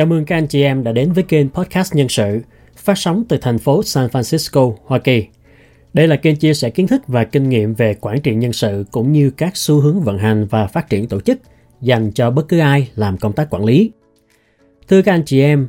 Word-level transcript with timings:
Chào 0.00 0.06
mừng 0.06 0.24
các 0.24 0.36
anh 0.36 0.46
chị 0.46 0.62
em 0.62 0.84
đã 0.84 0.92
đến 0.92 1.12
với 1.12 1.24
kênh 1.24 1.50
Podcast 1.50 1.94
Nhân 1.94 2.08
sự, 2.08 2.40
phát 2.76 2.98
sóng 2.98 3.24
từ 3.28 3.36
thành 3.36 3.58
phố 3.58 3.82
San 3.82 4.06
Francisco, 4.06 4.74
Hoa 4.84 4.98
Kỳ. 4.98 5.26
Đây 5.94 6.08
là 6.08 6.16
kênh 6.16 6.36
chia 6.36 6.54
sẻ 6.54 6.70
kiến 6.70 6.86
thức 6.86 7.02
và 7.06 7.24
kinh 7.24 7.48
nghiệm 7.48 7.74
về 7.74 7.94
quản 8.00 8.20
trị 8.20 8.34
nhân 8.34 8.52
sự 8.52 8.84
cũng 8.90 9.12
như 9.12 9.30
các 9.30 9.56
xu 9.56 9.80
hướng 9.80 10.00
vận 10.00 10.18
hành 10.18 10.46
và 10.46 10.66
phát 10.66 10.88
triển 10.88 11.08
tổ 11.08 11.20
chức 11.20 11.38
dành 11.80 12.10
cho 12.10 12.30
bất 12.30 12.48
cứ 12.48 12.58
ai 12.58 12.88
làm 12.94 13.18
công 13.18 13.32
tác 13.32 13.50
quản 13.50 13.64
lý. 13.64 13.90
Thưa 14.88 15.02
các 15.02 15.12
anh 15.12 15.22
chị 15.26 15.40
em, 15.40 15.68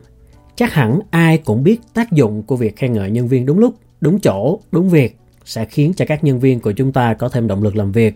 chắc 0.56 0.74
hẳn 0.74 1.00
ai 1.10 1.38
cũng 1.38 1.64
biết 1.64 1.80
tác 1.94 2.12
dụng 2.12 2.44
của 2.44 2.56
việc 2.56 2.76
khen 2.76 2.94
ngợi 2.94 3.12
nhân 3.12 3.28
viên 3.28 3.46
đúng 3.46 3.60
lúc, 3.60 3.76
đúng 4.02 4.20
chỗ, 4.20 4.60
đúng 4.72 4.90
việc 4.90 5.18
sẽ 5.46 5.66
khiến 5.66 5.94
cho 5.94 6.06
các 6.06 6.24
nhân 6.24 6.40
viên 6.40 6.60
của 6.60 6.72
chúng 6.72 6.92
ta 6.92 7.14
có 7.14 7.30
thêm 7.30 7.48
động 7.48 7.64
lực 7.64 7.76
làm 7.76 7.92
việc, 7.92 8.16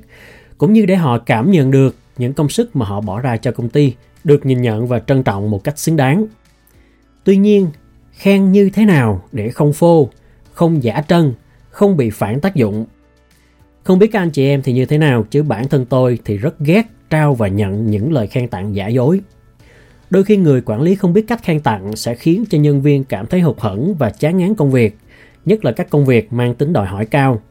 cũng 0.57 0.73
như 0.73 0.85
để 0.85 0.95
họ 0.95 1.17
cảm 1.17 1.51
nhận 1.51 1.71
được 1.71 1.95
những 2.17 2.33
công 2.33 2.49
sức 2.49 2.75
mà 2.75 2.85
họ 2.85 3.01
bỏ 3.01 3.19
ra 3.19 3.37
cho 3.37 3.51
công 3.51 3.69
ty 3.69 3.93
được 4.25 4.45
nhìn 4.45 4.61
nhận 4.61 4.87
và 4.87 4.99
trân 4.99 5.23
trọng 5.23 5.51
một 5.51 5.63
cách 5.63 5.79
xứng 5.79 5.95
đáng. 5.95 6.25
Tuy 7.23 7.37
nhiên, 7.37 7.67
khen 8.11 8.51
như 8.51 8.69
thế 8.69 8.85
nào 8.85 9.23
để 9.31 9.49
không 9.49 9.73
phô, 9.73 10.09
không 10.53 10.83
giả 10.83 11.03
trân, 11.07 11.33
không 11.69 11.97
bị 11.97 12.09
phản 12.09 12.39
tác 12.39 12.55
dụng? 12.55 12.85
Không 13.83 13.99
biết 13.99 14.07
các 14.11 14.19
anh 14.19 14.29
chị 14.29 14.45
em 14.47 14.61
thì 14.61 14.73
như 14.73 14.85
thế 14.85 14.97
nào 14.97 15.25
chứ 15.31 15.43
bản 15.43 15.67
thân 15.67 15.85
tôi 15.85 16.19
thì 16.25 16.37
rất 16.37 16.59
ghét 16.59 16.83
trao 17.09 17.35
và 17.35 17.47
nhận 17.47 17.91
những 17.91 18.13
lời 18.13 18.27
khen 18.27 18.47
tặng 18.47 18.75
giả 18.75 18.87
dối. 18.87 19.21
Đôi 20.09 20.23
khi 20.23 20.37
người 20.37 20.61
quản 20.61 20.81
lý 20.81 20.95
không 20.95 21.13
biết 21.13 21.27
cách 21.27 21.43
khen 21.43 21.59
tặng 21.59 21.95
sẽ 21.95 22.15
khiến 22.15 22.45
cho 22.49 22.57
nhân 22.57 22.81
viên 22.81 23.03
cảm 23.03 23.25
thấy 23.25 23.41
hụt 23.41 23.59
hẫng 23.59 23.95
và 23.95 24.09
chán 24.09 24.37
ngán 24.37 24.55
công 24.55 24.71
việc, 24.71 24.97
nhất 25.45 25.65
là 25.65 25.71
các 25.71 25.89
công 25.89 26.05
việc 26.05 26.33
mang 26.33 26.55
tính 26.55 26.73
đòi 26.73 26.85
hỏi 26.85 27.05
cao. 27.05 27.41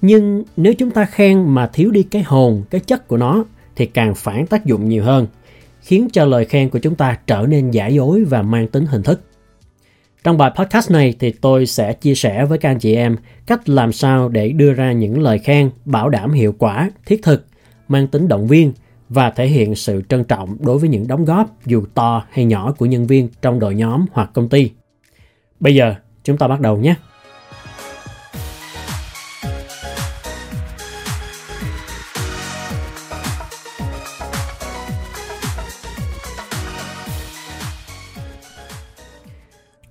Nhưng 0.00 0.44
nếu 0.56 0.74
chúng 0.74 0.90
ta 0.90 1.04
khen 1.04 1.54
mà 1.54 1.66
thiếu 1.66 1.90
đi 1.90 2.02
cái 2.02 2.22
hồn, 2.22 2.62
cái 2.70 2.80
chất 2.80 3.08
của 3.08 3.16
nó 3.16 3.44
thì 3.76 3.86
càng 3.86 4.14
phản 4.14 4.46
tác 4.46 4.64
dụng 4.64 4.88
nhiều 4.88 5.04
hơn, 5.04 5.26
khiến 5.88 6.08
cho 6.12 6.24
lời 6.24 6.44
khen 6.44 6.70
của 6.70 6.78
chúng 6.78 6.94
ta 6.94 7.18
trở 7.26 7.46
nên 7.48 7.70
giả 7.70 7.86
dối 7.86 8.24
và 8.24 8.42
mang 8.42 8.68
tính 8.68 8.86
hình 8.86 9.02
thức. 9.02 9.20
Trong 10.24 10.38
bài 10.38 10.50
podcast 10.56 10.90
này 10.90 11.14
thì 11.18 11.30
tôi 11.30 11.66
sẽ 11.66 11.92
chia 11.92 12.14
sẻ 12.14 12.44
với 12.44 12.58
các 12.58 12.70
anh 12.70 12.78
chị 12.78 12.94
em 12.94 13.16
cách 13.46 13.68
làm 13.68 13.92
sao 13.92 14.28
để 14.28 14.48
đưa 14.48 14.72
ra 14.72 14.92
những 14.92 15.20
lời 15.20 15.38
khen 15.38 15.70
bảo 15.84 16.08
đảm 16.08 16.32
hiệu 16.32 16.54
quả, 16.58 16.90
thiết 17.06 17.22
thực, 17.22 17.46
mang 17.88 18.06
tính 18.06 18.28
động 18.28 18.46
viên 18.46 18.72
và 19.08 19.30
thể 19.30 19.46
hiện 19.46 19.74
sự 19.74 20.02
trân 20.08 20.24
trọng 20.24 20.56
đối 20.60 20.78
với 20.78 20.88
những 20.88 21.08
đóng 21.08 21.24
góp 21.24 21.56
dù 21.66 21.84
to 21.94 22.24
hay 22.30 22.44
nhỏ 22.44 22.72
của 22.78 22.86
nhân 22.86 23.06
viên 23.06 23.28
trong 23.42 23.58
đội 23.58 23.74
nhóm 23.74 24.06
hoặc 24.12 24.30
công 24.34 24.48
ty. 24.48 24.70
Bây 25.60 25.74
giờ, 25.74 25.94
chúng 26.24 26.38
ta 26.38 26.48
bắt 26.48 26.60
đầu 26.60 26.76
nhé. 26.76 26.94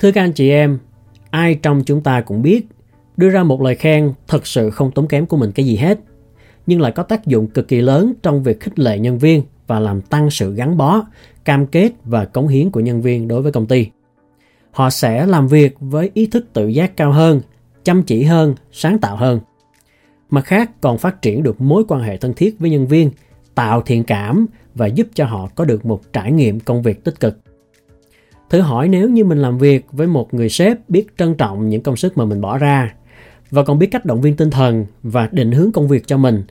Thưa 0.08 0.12
các 0.12 0.24
anh 0.24 0.34
chị 0.34 0.50
em, 0.50 0.80
ai 1.30 1.56
trong 1.56 1.84
chúng 1.86 2.02
ta 2.02 2.22
cũng 2.22 2.42
biết 2.42 2.68
đưa 3.18 3.30
ra 3.30 3.44
một 3.44 3.62
lời 3.62 3.76
khen 3.76 4.14
thật 4.28 4.48
sự 4.48 4.70
không 4.70 4.92
tốn 4.92 5.08
kém 5.08 5.26
của 5.26 5.38
mình 5.38 5.52
cái 5.52 5.66
gì 5.66 5.76
hết, 5.76 6.00
nhưng 6.68 6.82
lại 6.82 6.92
có 6.92 7.04
tác 7.04 7.26
dụng 7.26 7.48
cực 7.48 7.68
kỳ 7.68 7.82
lớn 7.82 8.14
trong 8.24 8.44
việc 8.44 8.60
khích 8.60 8.80
lệ 8.80 9.00
nhân 9.00 9.18
viên 9.18 9.44
và 9.68 9.80
làm 9.80 10.02
tăng 10.02 10.30
sự 10.30 10.54
gắn 10.54 10.78
bó, 10.78 11.02
cam 11.46 11.68
kết 11.68 11.92
và 12.04 12.26
cống 12.26 12.48
hiến 12.48 12.72
của 12.72 12.80
nhân 12.80 13.02
viên 13.02 13.28
đối 13.28 13.42
với 13.42 13.52
công 13.52 13.66
ty. 13.66 13.88
Họ 14.72 14.90
sẽ 14.90 15.26
làm 15.26 15.48
việc 15.48 15.76
với 15.80 16.12
ý 16.14 16.26
thức 16.26 16.46
tự 16.54 16.68
giác 16.68 16.98
cao 16.98 17.12
hơn, 17.12 17.42
chăm 17.84 18.04
chỉ 18.04 18.24
hơn, 18.24 18.56
sáng 18.72 19.00
tạo 19.00 19.16
hơn. 19.16 19.40
Mặt 20.30 20.46
khác 20.46 20.72
còn 20.82 20.98
phát 20.98 21.22
triển 21.22 21.44
được 21.44 21.62
mối 21.62 21.84
quan 21.88 22.02
hệ 22.02 22.18
thân 22.18 22.34
thiết 22.34 22.60
với 22.60 22.70
nhân 22.70 22.88
viên, 22.88 23.12
tạo 23.56 23.82
thiện 23.82 24.04
cảm 24.04 24.46
và 24.76 24.88
giúp 24.88 25.08
cho 25.14 25.26
họ 25.26 25.50
có 25.56 25.66
được 25.66 25.86
một 25.86 26.14
trải 26.14 26.32
nghiệm 26.32 26.60
công 26.60 26.82
việc 26.82 27.04
tích 27.04 27.20
cực. 27.20 27.40
Thử 28.50 28.62
hỏi 28.62 28.88
nếu 28.88 29.10
như 29.10 29.26
mình 29.26 29.38
làm 29.38 29.58
việc 29.58 29.86
với 29.92 30.08
một 30.08 30.34
người 30.34 30.50
sếp 30.50 30.90
biết 30.90 31.18
trân 31.18 31.36
trọng 31.36 31.70
những 31.70 31.84
công 31.84 31.96
sức 31.96 32.18
mà 32.18 32.26
mình 32.26 32.42
bỏ 32.42 32.58
ra 32.58 32.94
và 33.52 33.64
còn 33.64 33.80
biết 33.80 33.88
cách 33.92 34.06
động 34.06 34.22
viên 34.22 34.36
tinh 34.36 34.50
thần 34.50 34.86
và 35.04 35.30
định 35.32 35.52
hướng 35.52 35.72
công 35.72 35.88
việc 35.88 36.08
cho 36.08 36.18
mình 36.18 36.44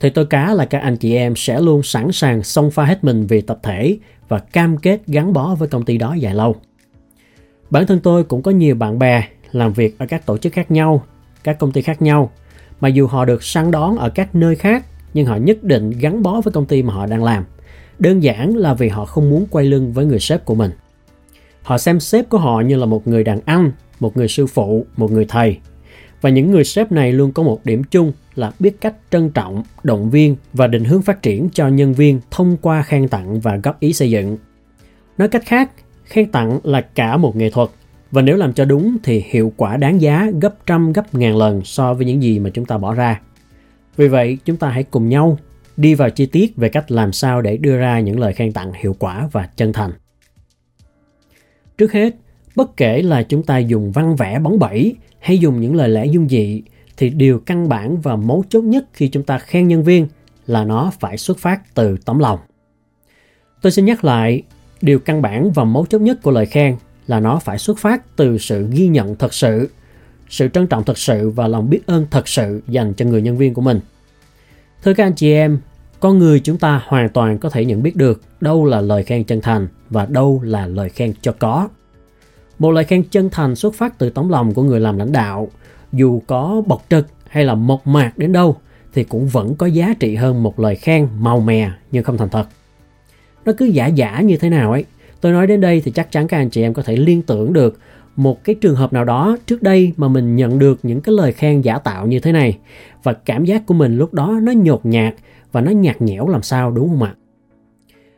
thì 0.00 0.10
tôi 0.10 0.26
cá 0.26 0.54
là 0.54 0.64
các 0.64 0.78
anh 0.78 0.96
chị 0.96 1.16
em 1.16 1.36
sẽ 1.36 1.60
luôn 1.60 1.82
sẵn 1.82 2.12
sàng 2.12 2.42
xông 2.42 2.70
pha 2.70 2.84
hết 2.84 3.04
mình 3.04 3.26
vì 3.26 3.40
tập 3.40 3.58
thể 3.62 3.98
và 4.28 4.38
cam 4.38 4.76
kết 4.76 5.06
gắn 5.06 5.32
bó 5.32 5.54
với 5.54 5.68
công 5.68 5.84
ty 5.84 5.98
đó 5.98 6.14
dài 6.14 6.34
lâu. 6.34 6.56
Bản 7.70 7.86
thân 7.86 8.00
tôi 8.00 8.24
cũng 8.24 8.42
có 8.42 8.50
nhiều 8.50 8.74
bạn 8.74 8.98
bè 8.98 9.24
làm 9.52 9.72
việc 9.72 9.98
ở 9.98 10.06
các 10.06 10.26
tổ 10.26 10.38
chức 10.38 10.52
khác 10.52 10.70
nhau, 10.70 11.04
các 11.44 11.58
công 11.58 11.72
ty 11.72 11.82
khác 11.82 12.02
nhau 12.02 12.30
mà 12.80 12.88
dù 12.88 13.06
họ 13.06 13.24
được 13.24 13.42
săn 13.42 13.70
đón 13.70 13.96
ở 13.96 14.08
các 14.08 14.34
nơi 14.34 14.56
khác 14.56 14.84
nhưng 15.14 15.26
họ 15.26 15.36
nhất 15.36 15.62
định 15.62 15.90
gắn 15.90 16.22
bó 16.22 16.40
với 16.40 16.52
công 16.52 16.66
ty 16.66 16.82
mà 16.82 16.94
họ 16.94 17.06
đang 17.06 17.24
làm. 17.24 17.44
Đơn 17.98 18.22
giản 18.22 18.56
là 18.56 18.74
vì 18.74 18.88
họ 18.88 19.04
không 19.04 19.30
muốn 19.30 19.46
quay 19.50 19.64
lưng 19.64 19.92
với 19.92 20.06
người 20.06 20.20
sếp 20.20 20.44
của 20.44 20.54
mình. 20.54 20.70
Họ 21.62 21.78
xem 21.78 22.00
sếp 22.00 22.28
của 22.28 22.38
họ 22.38 22.60
như 22.60 22.76
là 22.76 22.86
một 22.86 23.08
người 23.08 23.24
đàn 23.24 23.40
ông, 23.46 23.72
một 24.00 24.16
người 24.16 24.28
sư 24.28 24.46
phụ, 24.46 24.86
một 24.96 25.10
người 25.10 25.24
thầy. 25.24 25.58
Và 26.20 26.30
những 26.30 26.50
người 26.50 26.64
sếp 26.64 26.92
này 26.92 27.12
luôn 27.12 27.32
có 27.32 27.42
một 27.42 27.60
điểm 27.64 27.82
chung 27.84 28.12
là 28.34 28.52
biết 28.58 28.80
cách 28.80 28.94
trân 29.10 29.30
trọng, 29.30 29.62
động 29.82 30.10
viên 30.10 30.36
và 30.52 30.66
định 30.66 30.84
hướng 30.84 31.02
phát 31.02 31.22
triển 31.22 31.48
cho 31.52 31.68
nhân 31.68 31.94
viên 31.94 32.20
thông 32.30 32.56
qua 32.62 32.82
khen 32.82 33.08
tặng 33.08 33.40
và 33.40 33.56
góp 33.56 33.80
ý 33.80 33.92
xây 33.92 34.10
dựng. 34.10 34.38
Nói 35.18 35.28
cách 35.28 35.42
khác, 35.46 35.70
khen 36.04 36.30
tặng 36.30 36.58
là 36.62 36.80
cả 36.80 37.16
một 37.16 37.36
nghệ 37.36 37.50
thuật 37.50 37.68
và 38.10 38.22
nếu 38.22 38.36
làm 38.36 38.52
cho 38.52 38.64
đúng 38.64 38.96
thì 39.02 39.24
hiệu 39.30 39.52
quả 39.56 39.76
đáng 39.76 40.00
giá 40.00 40.30
gấp 40.40 40.66
trăm 40.66 40.92
gấp 40.92 41.14
ngàn 41.14 41.36
lần 41.36 41.64
so 41.64 41.94
với 41.94 42.06
những 42.06 42.22
gì 42.22 42.38
mà 42.38 42.50
chúng 42.54 42.64
ta 42.64 42.78
bỏ 42.78 42.94
ra. 42.94 43.20
Vì 43.96 44.08
vậy, 44.08 44.38
chúng 44.44 44.56
ta 44.56 44.68
hãy 44.68 44.82
cùng 44.82 45.08
nhau 45.08 45.38
đi 45.76 45.94
vào 45.94 46.10
chi 46.10 46.26
tiết 46.26 46.56
về 46.56 46.68
cách 46.68 46.90
làm 46.90 47.12
sao 47.12 47.42
để 47.42 47.56
đưa 47.56 47.76
ra 47.76 48.00
những 48.00 48.20
lời 48.20 48.32
khen 48.32 48.52
tặng 48.52 48.72
hiệu 48.72 48.96
quả 48.98 49.28
và 49.32 49.48
chân 49.56 49.72
thành. 49.72 49.90
Trước 51.82 51.92
hết, 51.92 52.14
bất 52.56 52.76
kể 52.76 53.02
là 53.02 53.22
chúng 53.22 53.42
ta 53.42 53.58
dùng 53.58 53.92
văn 53.92 54.16
vẽ 54.16 54.38
bóng 54.38 54.58
bẩy 54.58 54.96
hay 55.18 55.38
dùng 55.38 55.60
những 55.60 55.74
lời 55.74 55.88
lẽ 55.88 56.06
dung 56.06 56.28
dị 56.28 56.62
thì 56.96 57.10
điều 57.10 57.38
căn 57.38 57.68
bản 57.68 58.00
và 58.00 58.16
mấu 58.16 58.44
chốt 58.48 58.60
nhất 58.60 58.84
khi 58.92 59.08
chúng 59.08 59.22
ta 59.22 59.38
khen 59.38 59.68
nhân 59.68 59.84
viên 59.84 60.06
là 60.46 60.64
nó 60.64 60.92
phải 61.00 61.16
xuất 61.16 61.38
phát 61.38 61.74
từ 61.74 61.96
tấm 62.04 62.18
lòng. 62.18 62.38
Tôi 63.62 63.72
xin 63.72 63.84
nhắc 63.84 64.04
lại, 64.04 64.42
điều 64.82 64.98
căn 64.98 65.22
bản 65.22 65.52
và 65.52 65.64
mấu 65.64 65.86
chốt 65.86 65.98
nhất 65.98 66.18
của 66.22 66.30
lời 66.30 66.46
khen 66.46 66.76
là 67.06 67.20
nó 67.20 67.38
phải 67.38 67.58
xuất 67.58 67.78
phát 67.78 68.16
từ 68.16 68.38
sự 68.38 68.68
ghi 68.70 68.86
nhận 68.86 69.16
thật 69.16 69.34
sự, 69.34 69.70
sự 70.28 70.48
trân 70.48 70.66
trọng 70.66 70.84
thật 70.84 70.98
sự 70.98 71.30
và 71.30 71.48
lòng 71.48 71.70
biết 71.70 71.86
ơn 71.86 72.06
thật 72.10 72.28
sự 72.28 72.62
dành 72.68 72.94
cho 72.94 73.04
người 73.04 73.22
nhân 73.22 73.36
viên 73.36 73.54
của 73.54 73.62
mình. 73.62 73.80
Thưa 74.82 74.94
các 74.94 75.06
anh 75.06 75.14
chị 75.14 75.32
em, 75.32 75.58
con 76.02 76.18
người 76.18 76.40
chúng 76.40 76.58
ta 76.58 76.82
hoàn 76.86 77.08
toàn 77.08 77.38
có 77.38 77.50
thể 77.50 77.64
nhận 77.64 77.82
biết 77.82 77.96
được 77.96 78.20
đâu 78.40 78.64
là 78.64 78.80
lời 78.80 79.02
khen 79.02 79.24
chân 79.24 79.40
thành 79.40 79.68
và 79.90 80.06
đâu 80.06 80.40
là 80.44 80.66
lời 80.66 80.88
khen 80.88 81.12
cho 81.22 81.32
có. 81.38 81.68
Một 82.58 82.70
lời 82.70 82.84
khen 82.84 83.04
chân 83.10 83.30
thành 83.30 83.56
xuất 83.56 83.74
phát 83.74 83.98
từ 83.98 84.10
tấm 84.10 84.28
lòng 84.28 84.54
của 84.54 84.62
người 84.62 84.80
làm 84.80 84.98
lãnh 84.98 85.12
đạo, 85.12 85.48
dù 85.92 86.22
có 86.26 86.62
bộc 86.66 86.84
trực 86.90 87.06
hay 87.28 87.44
là 87.44 87.54
mộc 87.54 87.86
mạc 87.86 88.12
đến 88.18 88.32
đâu 88.32 88.56
thì 88.94 89.04
cũng 89.04 89.28
vẫn 89.28 89.54
có 89.54 89.66
giá 89.66 89.94
trị 90.00 90.14
hơn 90.14 90.42
một 90.42 90.60
lời 90.60 90.74
khen 90.74 91.08
màu 91.18 91.40
mè 91.40 91.70
nhưng 91.90 92.04
không 92.04 92.18
thành 92.18 92.28
thật. 92.28 92.46
Nó 93.44 93.52
cứ 93.58 93.64
giả 93.64 93.86
giả 93.86 94.20
như 94.20 94.36
thế 94.36 94.50
nào 94.50 94.72
ấy. 94.72 94.84
Tôi 95.20 95.32
nói 95.32 95.46
đến 95.46 95.60
đây 95.60 95.82
thì 95.84 95.90
chắc 95.90 96.12
chắn 96.12 96.28
các 96.28 96.36
anh 96.36 96.50
chị 96.50 96.62
em 96.62 96.74
có 96.74 96.82
thể 96.82 96.96
liên 96.96 97.22
tưởng 97.22 97.52
được 97.52 97.78
một 98.16 98.44
cái 98.44 98.54
trường 98.54 98.76
hợp 98.76 98.92
nào 98.92 99.04
đó 99.04 99.36
trước 99.46 99.62
đây 99.62 99.92
mà 99.96 100.08
mình 100.08 100.36
nhận 100.36 100.58
được 100.58 100.78
những 100.82 101.00
cái 101.00 101.14
lời 101.14 101.32
khen 101.32 101.60
giả 101.60 101.78
tạo 101.78 102.06
như 102.06 102.20
thế 102.20 102.32
này 102.32 102.58
và 103.02 103.12
cảm 103.12 103.44
giác 103.44 103.66
của 103.66 103.74
mình 103.74 103.98
lúc 103.98 104.14
đó 104.14 104.38
nó 104.42 104.52
nhột 104.52 104.86
nhạt 104.86 105.14
và 105.52 105.60
nó 105.60 105.70
nhạt 105.70 106.02
nhẽo 106.02 106.28
làm 106.28 106.42
sao 106.42 106.70
đúng 106.70 106.88
không 106.88 107.02
ạ? 107.02 107.14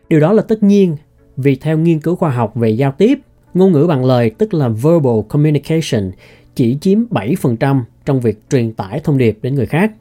Điều 0.09 0.21
đó 0.21 0.33
là 0.33 0.43
tất 0.43 0.62
nhiên 0.62 0.97
vì 1.37 1.56
theo 1.56 1.78
nghiên 1.78 2.00
cứu 2.00 2.17
khoa 2.17 2.31
học 2.31 2.53
về 2.55 2.71
giao 2.71 2.93
tiếp, 2.93 3.19
ngôn 3.55 3.72
ngữ 3.72 3.87
bằng 3.89 4.05
lời 4.05 4.31
tức 4.31 4.55
là 4.55 4.69
verbal 4.69 5.21
communication 5.28 6.11
chỉ 6.55 6.78
chiếm 6.81 6.99
7% 7.11 7.83
trong 8.04 8.21
việc 8.21 8.51
truyền 8.51 8.72
tải 8.72 9.01
thông 9.01 9.19
điệp 9.19 9.39
đến 9.42 9.54
người 9.54 9.66
khác. 9.66 9.92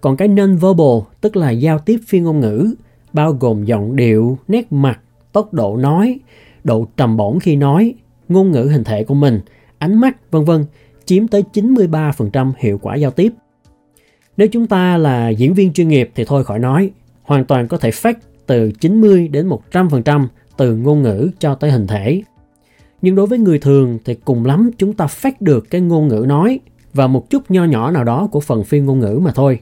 Còn 0.00 0.16
cái 0.16 0.28
non-verbal 0.28 1.00
tức 1.20 1.36
là 1.36 1.50
giao 1.50 1.78
tiếp 1.78 2.00
phi 2.06 2.20
ngôn 2.20 2.40
ngữ, 2.40 2.74
bao 3.12 3.32
gồm 3.32 3.64
giọng 3.64 3.96
điệu, 3.96 4.38
nét 4.48 4.72
mặt, 4.72 5.00
tốc 5.32 5.54
độ 5.54 5.76
nói, 5.76 6.18
độ 6.64 6.86
trầm 6.96 7.16
bổng 7.16 7.40
khi 7.40 7.56
nói, 7.56 7.94
ngôn 8.28 8.50
ngữ 8.50 8.62
hình 8.62 8.84
thể 8.84 9.04
của 9.04 9.14
mình, 9.14 9.40
ánh 9.78 10.00
mắt, 10.00 10.30
vân 10.30 10.44
vân, 10.44 10.64
chiếm 11.04 11.28
tới 11.28 11.44
93% 11.52 12.52
hiệu 12.58 12.78
quả 12.82 12.94
giao 12.94 13.10
tiếp. 13.10 13.32
Nếu 14.40 14.48
chúng 14.48 14.66
ta 14.66 14.96
là 14.96 15.28
diễn 15.28 15.54
viên 15.54 15.72
chuyên 15.72 15.88
nghiệp 15.88 16.10
thì 16.14 16.24
thôi 16.24 16.44
khỏi 16.44 16.58
nói, 16.58 16.90
hoàn 17.22 17.44
toàn 17.44 17.68
có 17.68 17.76
thể 17.76 17.90
fake 17.90 18.14
từ 18.46 18.72
90 18.80 19.28
đến 19.28 19.48
100% 19.72 20.26
từ 20.56 20.76
ngôn 20.76 21.02
ngữ 21.02 21.30
cho 21.38 21.54
tới 21.54 21.70
hình 21.70 21.86
thể. 21.86 22.22
Nhưng 23.02 23.14
đối 23.14 23.26
với 23.26 23.38
người 23.38 23.58
thường 23.58 23.98
thì 24.04 24.14
cùng 24.14 24.44
lắm 24.44 24.70
chúng 24.78 24.92
ta 24.92 25.06
fake 25.06 25.32
được 25.40 25.70
cái 25.70 25.80
ngôn 25.80 26.08
ngữ 26.08 26.24
nói 26.28 26.60
và 26.94 27.06
một 27.06 27.30
chút 27.30 27.50
nho 27.50 27.64
nhỏ 27.64 27.90
nào 27.90 28.04
đó 28.04 28.28
của 28.32 28.40
phần 28.40 28.64
phi 28.64 28.80
ngôn 28.80 29.00
ngữ 29.00 29.20
mà 29.22 29.32
thôi. 29.34 29.58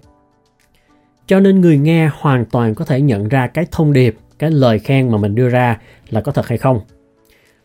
Cho 1.26 1.40
nên 1.40 1.60
người 1.60 1.78
nghe 1.78 2.10
hoàn 2.18 2.44
toàn 2.44 2.74
có 2.74 2.84
thể 2.84 3.00
nhận 3.00 3.28
ra 3.28 3.46
cái 3.46 3.66
thông 3.70 3.92
điệp, 3.92 4.16
cái 4.38 4.50
lời 4.50 4.78
khen 4.78 5.08
mà 5.08 5.18
mình 5.18 5.34
đưa 5.34 5.48
ra 5.48 5.80
là 6.10 6.20
có 6.20 6.32
thật 6.32 6.46
hay 6.46 6.58
không. 6.58 6.80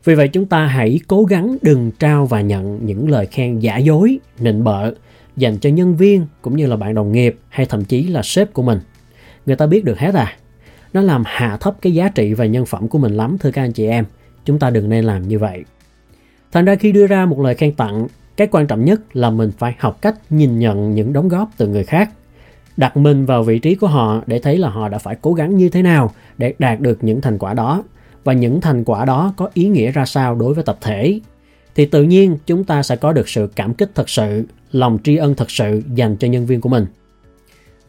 Vì 0.03 0.15
vậy 0.15 0.27
chúng 0.27 0.45
ta 0.45 0.65
hãy 0.65 0.99
cố 1.07 1.23
gắng 1.23 1.57
đừng 1.61 1.91
trao 1.99 2.25
và 2.25 2.41
nhận 2.41 2.85
những 2.85 3.09
lời 3.09 3.25
khen 3.25 3.59
giả 3.59 3.77
dối, 3.77 4.19
nịnh 4.39 4.63
bợ 4.63 4.93
dành 5.37 5.57
cho 5.57 5.69
nhân 5.69 5.95
viên 5.95 6.25
cũng 6.41 6.57
như 6.57 6.67
là 6.67 6.75
bạn 6.75 6.93
đồng 6.93 7.11
nghiệp 7.11 7.37
hay 7.49 7.65
thậm 7.65 7.85
chí 7.85 8.03
là 8.03 8.21
sếp 8.23 8.53
của 8.53 8.63
mình. 8.63 8.79
Người 9.45 9.55
ta 9.55 9.65
biết 9.65 9.85
được 9.85 9.99
hết 9.99 10.15
à. 10.15 10.33
Nó 10.93 11.01
làm 11.01 11.23
hạ 11.25 11.57
thấp 11.57 11.75
cái 11.81 11.93
giá 11.93 12.09
trị 12.09 12.33
và 12.33 12.45
nhân 12.45 12.65
phẩm 12.65 12.87
của 12.87 12.97
mình 12.97 13.17
lắm 13.17 13.37
thưa 13.37 13.51
các 13.51 13.61
anh 13.61 13.71
chị 13.71 13.87
em. 13.87 14.05
chúng 14.45 14.59
ta 14.59 14.69
đừng 14.69 14.89
nên 14.89 15.05
làm 15.05 15.27
như 15.27 15.39
vậy. 15.39 15.63
Thành 16.51 16.65
ra 16.65 16.75
khi 16.75 16.91
đưa 16.91 17.07
ra 17.07 17.25
một 17.25 17.39
lời 17.39 17.55
khen 17.55 17.75
tặng, 17.75 18.07
cái 18.37 18.47
quan 18.51 18.67
trọng 18.67 18.85
nhất 18.85 19.15
là 19.15 19.29
mình 19.29 19.51
phải 19.57 19.75
học 19.79 20.01
cách 20.01 20.15
nhìn 20.29 20.59
nhận 20.59 20.95
những 20.95 21.13
đóng 21.13 21.27
góp 21.27 21.49
từ 21.57 21.67
người 21.67 21.83
khác 21.83 22.09
đặt 22.77 22.97
mình 22.97 23.25
vào 23.25 23.43
vị 23.43 23.59
trí 23.59 23.75
của 23.75 23.87
họ 23.87 24.21
để 24.25 24.39
thấy 24.39 24.57
là 24.57 24.69
họ 24.69 24.89
đã 24.89 24.97
phải 24.97 25.15
cố 25.21 25.33
gắng 25.33 25.57
như 25.57 25.69
thế 25.69 25.81
nào 25.81 26.11
để 26.37 26.53
đạt 26.59 26.79
được 26.79 27.03
những 27.03 27.21
thành 27.21 27.37
quả 27.37 27.53
đó 27.53 27.83
và 28.23 28.33
những 28.33 28.61
thành 28.61 28.83
quả 28.83 29.05
đó 29.05 29.33
có 29.37 29.49
ý 29.53 29.67
nghĩa 29.67 29.91
ra 29.91 30.05
sao 30.05 30.35
đối 30.35 30.53
với 30.53 30.63
tập 30.63 30.77
thể 30.81 31.19
thì 31.75 31.85
tự 31.85 32.03
nhiên 32.03 32.37
chúng 32.45 32.63
ta 32.63 32.83
sẽ 32.83 32.95
có 32.95 33.13
được 33.13 33.29
sự 33.29 33.49
cảm 33.55 33.73
kích 33.73 33.91
thật 33.95 34.09
sự, 34.09 34.43
lòng 34.71 34.97
tri 35.03 35.15
ân 35.15 35.35
thật 35.35 35.51
sự 35.51 35.81
dành 35.95 36.17
cho 36.17 36.27
nhân 36.27 36.45
viên 36.45 36.61
của 36.61 36.69
mình. 36.69 36.85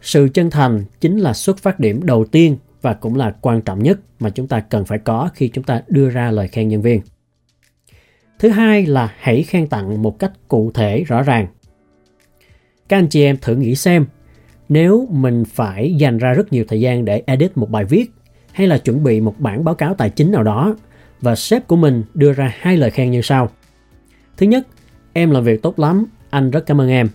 Sự 0.02 0.28
chân 0.34 0.50
thành 0.50 0.84
chính 1.00 1.18
là 1.18 1.32
xuất 1.32 1.58
phát 1.58 1.80
điểm 1.80 2.00
đầu 2.02 2.24
tiên 2.24 2.56
và 2.82 2.94
cũng 2.94 3.16
là 3.16 3.34
quan 3.40 3.62
trọng 3.62 3.82
nhất 3.82 4.00
mà 4.20 4.30
chúng 4.30 4.46
ta 4.46 4.60
cần 4.60 4.84
phải 4.84 4.98
có 4.98 5.30
khi 5.34 5.48
chúng 5.48 5.64
ta 5.64 5.82
đưa 5.88 6.10
ra 6.10 6.30
lời 6.30 6.48
khen 6.48 6.68
nhân 6.68 6.82
viên. 6.82 7.00
Thứ 8.38 8.48
hai 8.48 8.86
là 8.86 9.14
hãy 9.18 9.42
khen 9.42 9.66
tặng 9.66 10.02
một 10.02 10.18
cách 10.18 10.32
cụ 10.48 10.70
thể, 10.74 11.04
rõ 11.04 11.22
ràng. 11.22 11.46
Các 12.88 12.98
anh 12.98 13.08
chị 13.08 13.24
em 13.24 13.36
thử 13.36 13.56
nghĩ 13.56 13.74
xem, 13.74 14.06
nếu 14.68 15.08
mình 15.10 15.44
phải 15.44 15.94
dành 15.94 16.18
ra 16.18 16.32
rất 16.32 16.52
nhiều 16.52 16.64
thời 16.68 16.80
gian 16.80 17.04
để 17.04 17.22
edit 17.26 17.56
một 17.56 17.70
bài 17.70 17.84
viết 17.84 18.10
hay 18.52 18.66
là 18.66 18.78
chuẩn 18.78 19.02
bị 19.02 19.20
một 19.20 19.34
bản 19.38 19.64
báo 19.64 19.74
cáo 19.74 19.94
tài 19.94 20.10
chính 20.10 20.32
nào 20.32 20.42
đó 20.42 20.76
và 21.20 21.34
sếp 21.34 21.68
của 21.68 21.76
mình 21.76 22.02
đưa 22.14 22.32
ra 22.32 22.54
hai 22.58 22.76
lời 22.76 22.90
khen 22.90 23.10
như 23.10 23.22
sau. 23.22 23.50
Thứ 24.36 24.46
nhất, 24.46 24.66
em 25.12 25.30
làm 25.30 25.44
việc 25.44 25.62
tốt 25.62 25.78
lắm, 25.78 26.06
anh 26.30 26.50
rất 26.50 26.66
cảm 26.66 26.80
ơn 26.80 26.88
em. 26.88 27.08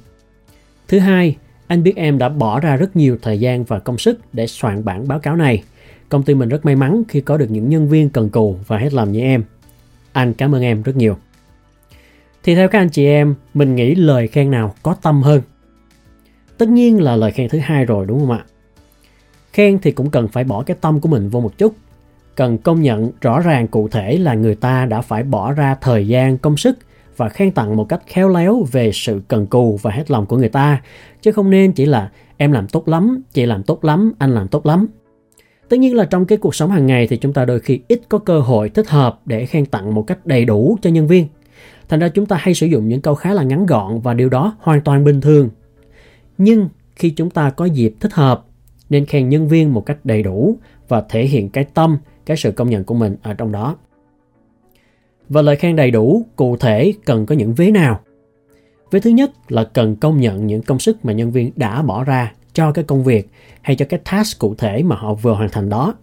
Thứ 0.87 0.99
hai, 0.99 1.37
anh 1.67 1.83
biết 1.83 1.95
em 1.95 2.17
đã 2.17 2.29
bỏ 2.29 2.59
ra 2.59 2.75
rất 2.75 2.95
nhiều 2.95 3.17
thời 3.21 3.39
gian 3.39 3.63
và 3.63 3.79
công 3.79 3.97
sức 3.97 4.19
để 4.33 4.47
soạn 4.47 4.85
bản 4.85 5.07
báo 5.07 5.19
cáo 5.19 5.35
này. 5.35 5.63
Công 6.09 6.23
ty 6.23 6.33
mình 6.33 6.49
rất 6.49 6.65
may 6.65 6.75
mắn 6.75 7.03
khi 7.07 7.21
có 7.21 7.37
được 7.37 7.51
những 7.51 7.69
nhân 7.69 7.89
viên 7.89 8.09
cần 8.09 8.29
cù 8.29 8.57
và 8.67 8.77
hết 8.77 8.93
lòng 8.93 9.11
như 9.11 9.19
em. 9.19 9.43
Anh 10.11 10.33
cảm 10.33 10.55
ơn 10.55 10.61
em 10.61 10.83
rất 10.83 10.95
nhiều. 10.95 11.17
Thì 12.43 12.55
theo 12.55 12.67
các 12.67 12.79
anh 12.79 12.89
chị 12.89 13.05
em, 13.05 13.35
mình 13.53 13.75
nghĩ 13.75 13.95
lời 13.95 14.27
khen 14.27 14.51
nào 14.51 14.75
có 14.83 14.95
tâm 15.01 15.21
hơn 15.21 15.41
Tất 16.59 16.69
nhiên 16.69 17.01
là 17.01 17.15
lời 17.15 17.31
khen 17.31 17.49
thứ 17.49 17.59
hai 17.59 17.85
rồi 17.85 18.05
đúng 18.05 18.19
không 18.19 18.31
ạ? 18.31 18.45
Khen 19.53 19.79
thì 19.79 19.91
cũng 19.91 20.11
cần 20.11 20.27
phải 20.27 20.43
bỏ 20.43 20.63
cái 20.63 20.77
tâm 20.81 20.99
của 21.01 21.09
mình 21.09 21.29
vô 21.29 21.41
một 21.41 21.57
chút. 21.57 21.75
Cần 22.35 22.57
công 22.57 22.81
nhận 22.81 23.11
rõ 23.21 23.39
ràng 23.39 23.67
cụ 23.67 23.87
thể 23.87 24.17
là 24.17 24.33
người 24.33 24.55
ta 24.55 24.85
đã 24.85 25.01
phải 25.01 25.23
bỏ 25.23 25.51
ra 25.51 25.75
thời 25.81 26.07
gian, 26.07 26.37
công 26.37 26.57
sức 26.57 26.77
và 27.19 27.29
khen 27.29 27.51
tặng 27.51 27.75
một 27.75 27.89
cách 27.89 28.01
khéo 28.07 28.29
léo 28.29 28.65
về 28.71 28.91
sự 28.93 29.21
cần 29.27 29.47
cù 29.47 29.79
và 29.81 29.91
hết 29.91 30.11
lòng 30.11 30.25
của 30.25 30.37
người 30.37 30.49
ta. 30.49 30.81
Chứ 31.21 31.31
không 31.31 31.49
nên 31.49 31.71
chỉ 31.71 31.85
là 31.85 32.11
em 32.37 32.51
làm 32.51 32.67
tốt 32.67 32.87
lắm, 32.87 33.23
chị 33.33 33.45
làm 33.45 33.63
tốt 33.63 33.83
lắm, 33.83 34.13
anh 34.17 34.31
làm 34.31 34.47
tốt 34.47 34.65
lắm. 34.65 34.87
Tất 35.69 35.77
nhiên 35.77 35.95
là 35.95 36.05
trong 36.05 36.25
cái 36.25 36.37
cuộc 36.37 36.55
sống 36.55 36.71
hàng 36.71 36.85
ngày 36.85 37.07
thì 37.07 37.17
chúng 37.17 37.33
ta 37.33 37.45
đôi 37.45 37.59
khi 37.59 37.79
ít 37.87 38.01
có 38.09 38.17
cơ 38.17 38.39
hội 38.39 38.69
thích 38.69 38.89
hợp 38.89 39.19
để 39.25 39.45
khen 39.45 39.65
tặng 39.65 39.95
một 39.95 40.01
cách 40.07 40.25
đầy 40.25 40.45
đủ 40.45 40.77
cho 40.81 40.89
nhân 40.89 41.07
viên. 41.07 41.27
Thành 41.89 41.99
ra 41.99 42.09
chúng 42.09 42.25
ta 42.25 42.35
hay 42.39 42.53
sử 42.53 42.67
dụng 42.67 42.87
những 42.87 43.01
câu 43.01 43.15
khá 43.15 43.33
là 43.33 43.43
ngắn 43.43 43.65
gọn 43.65 43.99
và 43.99 44.13
điều 44.13 44.29
đó 44.29 44.55
hoàn 44.59 44.81
toàn 44.81 45.03
bình 45.03 45.21
thường 45.21 45.49
nhưng 46.39 46.69
khi 46.95 47.09
chúng 47.09 47.29
ta 47.29 47.49
có 47.49 47.65
dịp 47.65 47.95
thích 47.99 48.13
hợp 48.13 48.45
nên 48.89 49.05
khen 49.05 49.29
nhân 49.29 49.47
viên 49.47 49.73
một 49.73 49.85
cách 49.85 49.97
đầy 50.03 50.23
đủ 50.23 50.57
và 50.87 51.01
thể 51.09 51.25
hiện 51.25 51.49
cái 51.49 51.65
tâm, 51.73 51.97
cái 52.25 52.37
sự 52.37 52.51
công 52.51 52.69
nhận 52.69 52.83
của 52.83 52.95
mình 52.95 53.15
ở 53.21 53.33
trong 53.33 53.51
đó. 53.51 53.77
Và 55.29 55.41
lời 55.41 55.55
khen 55.55 55.75
đầy 55.75 55.91
đủ, 55.91 56.25
cụ 56.35 56.57
thể 56.57 56.93
cần 57.05 57.25
có 57.25 57.35
những 57.35 57.53
vế 57.53 57.71
nào? 57.71 57.99
Vế 58.91 58.99
thứ 58.99 59.09
nhất 59.09 59.31
là 59.47 59.63
cần 59.63 59.95
công 59.95 60.19
nhận 60.19 60.47
những 60.47 60.61
công 60.61 60.79
sức 60.79 61.05
mà 61.05 61.13
nhân 61.13 61.31
viên 61.31 61.51
đã 61.55 61.81
bỏ 61.81 62.03
ra 62.03 62.31
cho 62.53 62.71
cái 62.71 62.83
công 62.83 63.03
việc 63.03 63.29
hay 63.61 63.75
cho 63.75 63.85
cái 63.89 63.99
task 64.11 64.39
cụ 64.39 64.55
thể 64.55 64.83
mà 64.83 64.95
họ 64.95 65.13
vừa 65.13 65.33
hoàn 65.33 65.49
thành 65.49 65.69
đó. 65.69 65.95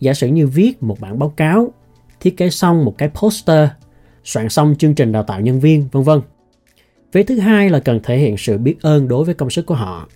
Giả 0.00 0.14
sử 0.14 0.28
như 0.28 0.46
viết 0.46 0.82
một 0.82 1.00
bản 1.00 1.18
báo 1.18 1.28
cáo, 1.28 1.72
thiết 2.20 2.36
kế 2.36 2.50
xong 2.50 2.84
một 2.84 2.98
cái 2.98 3.08
poster, 3.08 3.68
soạn 4.24 4.48
xong 4.48 4.74
chương 4.78 4.94
trình 4.94 5.12
đào 5.12 5.22
tạo 5.22 5.40
nhân 5.40 5.60
viên, 5.60 5.88
vân 5.92 6.02
vân. 6.02 6.20
Vế 7.12 7.22
thứ 7.22 7.38
hai 7.38 7.70
là 7.70 7.80
cần 7.80 8.00
thể 8.02 8.18
hiện 8.18 8.36
sự 8.36 8.58
biết 8.58 8.82
ơn 8.82 9.08
đối 9.08 9.24
với 9.24 9.34
công 9.34 9.50
sức 9.50 9.66
của 9.66 9.74
họ. 9.74 10.08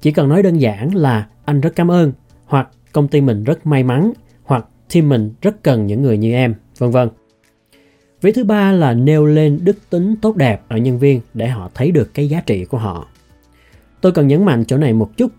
Chỉ 0.00 0.12
cần 0.12 0.28
nói 0.28 0.42
đơn 0.42 0.58
giản 0.58 0.94
là 0.94 1.26
anh 1.44 1.60
rất 1.60 1.76
cảm 1.76 1.90
ơn, 1.90 2.12
hoặc 2.46 2.68
công 2.92 3.08
ty 3.08 3.20
mình 3.20 3.44
rất 3.44 3.66
may 3.66 3.82
mắn, 3.82 4.12
hoặc 4.44 4.66
team 4.94 5.08
mình 5.08 5.34
rất 5.42 5.62
cần 5.62 5.86
những 5.86 6.02
người 6.02 6.18
như 6.18 6.32
em, 6.32 6.54
vân 6.78 6.90
vân. 6.90 7.08
Vế 8.20 8.32
thứ 8.32 8.44
ba 8.44 8.72
là 8.72 8.94
nêu 8.94 9.26
lên 9.26 9.58
đức 9.62 9.76
tính 9.90 10.14
tốt 10.22 10.36
đẹp 10.36 10.62
ở 10.68 10.76
nhân 10.76 10.98
viên 10.98 11.20
để 11.34 11.48
họ 11.48 11.70
thấy 11.74 11.90
được 11.90 12.14
cái 12.14 12.28
giá 12.28 12.40
trị 12.40 12.64
của 12.64 12.78
họ. 12.78 13.08
Tôi 14.00 14.12
cần 14.12 14.28
nhấn 14.28 14.44
mạnh 14.44 14.64
chỗ 14.64 14.76
này 14.76 14.92
một 14.92 15.16
chút. 15.16 15.32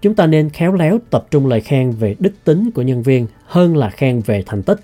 Chúng 0.00 0.14
ta 0.14 0.26
nên 0.26 0.50
khéo 0.50 0.72
léo 0.72 0.98
tập 1.10 1.26
trung 1.30 1.46
lời 1.46 1.60
khen 1.60 1.90
về 1.90 2.16
đức 2.18 2.32
tính 2.44 2.70
của 2.70 2.82
nhân 2.82 3.02
viên 3.02 3.26
hơn 3.44 3.76
là 3.76 3.90
khen 3.90 4.20
về 4.26 4.42
thành 4.46 4.62
tích. 4.62 4.80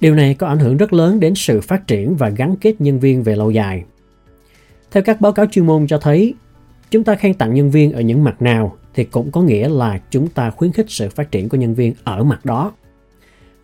Điều 0.00 0.14
này 0.14 0.34
có 0.34 0.46
ảnh 0.46 0.58
hưởng 0.58 0.76
rất 0.76 0.92
lớn 0.92 1.20
đến 1.20 1.34
sự 1.34 1.60
phát 1.60 1.86
triển 1.86 2.16
và 2.16 2.28
gắn 2.28 2.56
kết 2.60 2.80
nhân 2.80 3.00
viên 3.00 3.22
về 3.22 3.36
lâu 3.36 3.50
dài. 3.50 3.84
Theo 4.90 5.02
các 5.02 5.20
báo 5.20 5.32
cáo 5.32 5.46
chuyên 5.46 5.66
môn 5.66 5.86
cho 5.86 5.98
thấy, 5.98 6.34
chúng 6.90 7.04
ta 7.04 7.14
khen 7.14 7.34
tặng 7.34 7.54
nhân 7.54 7.70
viên 7.70 7.92
ở 7.92 8.00
những 8.00 8.24
mặt 8.24 8.42
nào 8.42 8.76
thì 8.94 9.04
cũng 9.04 9.30
có 9.30 9.42
nghĩa 9.42 9.68
là 9.68 10.00
chúng 10.10 10.28
ta 10.28 10.50
khuyến 10.50 10.72
khích 10.72 10.86
sự 10.88 11.08
phát 11.08 11.30
triển 11.30 11.48
của 11.48 11.56
nhân 11.56 11.74
viên 11.74 11.94
ở 12.04 12.24
mặt 12.24 12.44
đó. 12.44 12.72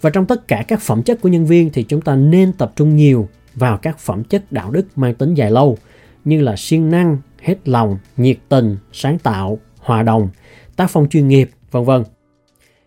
Và 0.05 0.11
trong 0.11 0.27
tất 0.27 0.49
cả 0.49 0.65
các 0.69 0.81
phẩm 0.81 1.03
chất 1.03 1.21
của 1.21 1.29
nhân 1.29 1.47
viên 1.47 1.71
thì 1.71 1.83
chúng 1.83 2.01
ta 2.01 2.17
nên 2.17 2.53
tập 2.53 2.73
trung 2.77 2.97
nhiều 2.97 3.29
vào 3.55 3.79
các 3.79 3.99
phẩm 3.99 4.25
chất 4.25 4.53
đạo 4.53 4.71
đức 4.71 4.87
mang 4.97 5.15
tính 5.15 5.35
dài 5.35 5.51
lâu 5.51 5.79
như 6.25 6.41
là 6.41 6.55
siêng 6.57 6.91
năng, 6.91 7.19
hết 7.43 7.69
lòng, 7.69 7.99
nhiệt 8.17 8.37
tình, 8.49 8.77
sáng 8.93 9.19
tạo, 9.19 9.59
hòa 9.79 10.03
đồng, 10.03 10.29
tác 10.77 10.91
phong 10.91 11.09
chuyên 11.09 11.29
nghiệp, 11.29 11.51
vân 11.71 11.85
vân. 11.85 12.05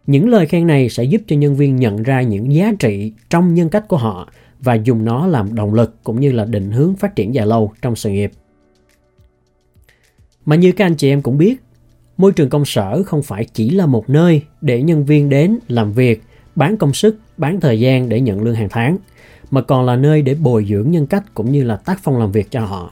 Những 0.07 0.29
lời 0.29 0.45
khen 0.45 0.67
này 0.67 0.89
sẽ 0.89 1.03
giúp 1.03 1.21
cho 1.27 1.35
nhân 1.35 1.55
viên 1.55 1.75
nhận 1.75 2.03
ra 2.03 2.21
những 2.21 2.53
giá 2.53 2.71
trị 2.79 3.13
trong 3.29 3.53
nhân 3.53 3.69
cách 3.69 3.87
của 3.87 3.97
họ 3.97 4.29
và 4.59 4.73
dùng 4.73 5.05
nó 5.05 5.27
làm 5.27 5.55
động 5.55 5.73
lực 5.73 5.95
cũng 6.03 6.19
như 6.19 6.31
là 6.31 6.45
định 6.45 6.71
hướng 6.71 6.95
phát 6.95 7.15
triển 7.15 7.33
dài 7.33 7.47
lâu 7.47 7.73
trong 7.81 7.95
sự 7.95 8.09
nghiệp. 8.09 8.31
Mà 10.45 10.55
như 10.55 10.71
các 10.71 10.85
anh 10.85 10.95
chị 10.95 11.09
em 11.09 11.21
cũng 11.21 11.37
biết, 11.37 11.61
môi 12.17 12.31
trường 12.31 12.49
công 12.49 12.65
sở 12.65 13.03
không 13.03 13.23
phải 13.23 13.45
chỉ 13.53 13.69
là 13.69 13.85
một 13.85 14.09
nơi 14.09 14.41
để 14.61 14.81
nhân 14.81 15.05
viên 15.05 15.29
đến 15.29 15.59
làm 15.67 15.93
việc, 15.93 16.23
bán 16.57 16.77
công 16.77 16.93
sức, 16.93 17.17
bán 17.37 17.59
thời 17.59 17.79
gian 17.79 18.09
để 18.09 18.21
nhận 18.21 18.41
lương 18.41 18.55
hàng 18.55 18.69
tháng, 18.69 18.97
mà 19.51 19.61
còn 19.61 19.85
là 19.85 19.95
nơi 19.95 20.21
để 20.21 20.33
bồi 20.33 20.65
dưỡng 20.69 20.91
nhân 20.91 21.07
cách 21.07 21.23
cũng 21.33 21.51
như 21.51 21.63
là 21.63 21.75
tác 21.75 21.99
phong 22.03 22.17
làm 22.17 22.31
việc 22.31 22.51
cho 22.51 22.59
họ. 22.59 22.91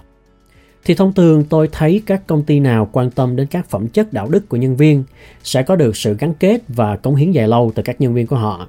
Thì 0.85 0.95
thông 0.95 1.13
thường 1.13 1.44
tôi 1.49 1.69
thấy 1.71 2.01
các 2.06 2.28
công 2.28 2.44
ty 2.44 2.59
nào 2.59 2.90
quan 2.92 3.11
tâm 3.11 3.35
đến 3.35 3.47
các 3.47 3.69
phẩm 3.69 3.87
chất 3.87 4.13
đạo 4.13 4.30
đức 4.30 4.49
của 4.49 4.57
nhân 4.57 4.75
viên 4.75 5.04
sẽ 5.44 5.63
có 5.63 5.75
được 5.75 5.97
sự 5.97 6.16
gắn 6.19 6.33
kết 6.33 6.61
và 6.68 6.97
cống 6.97 7.16
hiến 7.16 7.31
dài 7.31 7.47
lâu 7.47 7.71
từ 7.75 7.83
các 7.83 8.01
nhân 8.01 8.13
viên 8.13 8.28
của 8.28 8.35
họ 8.35 8.68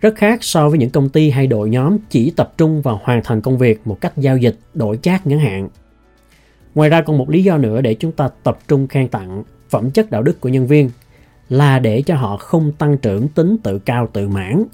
rất 0.00 0.14
khác 0.16 0.44
so 0.44 0.68
với 0.68 0.78
những 0.78 0.90
công 0.90 1.08
ty 1.08 1.30
hay 1.30 1.46
đội 1.46 1.70
nhóm 1.70 1.98
chỉ 2.10 2.30
tập 2.30 2.54
trung 2.56 2.82
vào 2.82 3.00
hoàn 3.02 3.20
thành 3.24 3.40
công 3.40 3.58
việc 3.58 3.80
một 3.84 4.00
cách 4.00 4.12
giao 4.16 4.36
dịch 4.36 4.56
đổi 4.74 4.98
chác 5.02 5.26
ngắn 5.26 5.38
hạn. 5.38 5.68
Ngoài 6.74 6.90
ra 6.90 7.02
còn 7.02 7.18
một 7.18 7.30
lý 7.30 7.42
do 7.42 7.58
nữa 7.58 7.80
để 7.80 7.94
chúng 7.94 8.12
ta 8.12 8.28
tập 8.42 8.58
trung 8.68 8.86
khen 8.86 9.08
tặng 9.08 9.42
phẩm 9.68 9.90
chất 9.90 10.10
đạo 10.10 10.22
đức 10.22 10.40
của 10.40 10.48
nhân 10.48 10.66
viên 10.66 10.90
là 11.48 11.78
để 11.78 12.02
cho 12.02 12.14
họ 12.16 12.36
không 12.36 12.72
tăng 12.72 12.98
trưởng 12.98 13.28
tính 13.28 13.56
tự 13.62 13.78
cao 13.78 14.08
tự 14.12 14.28
mãn, 14.28 14.64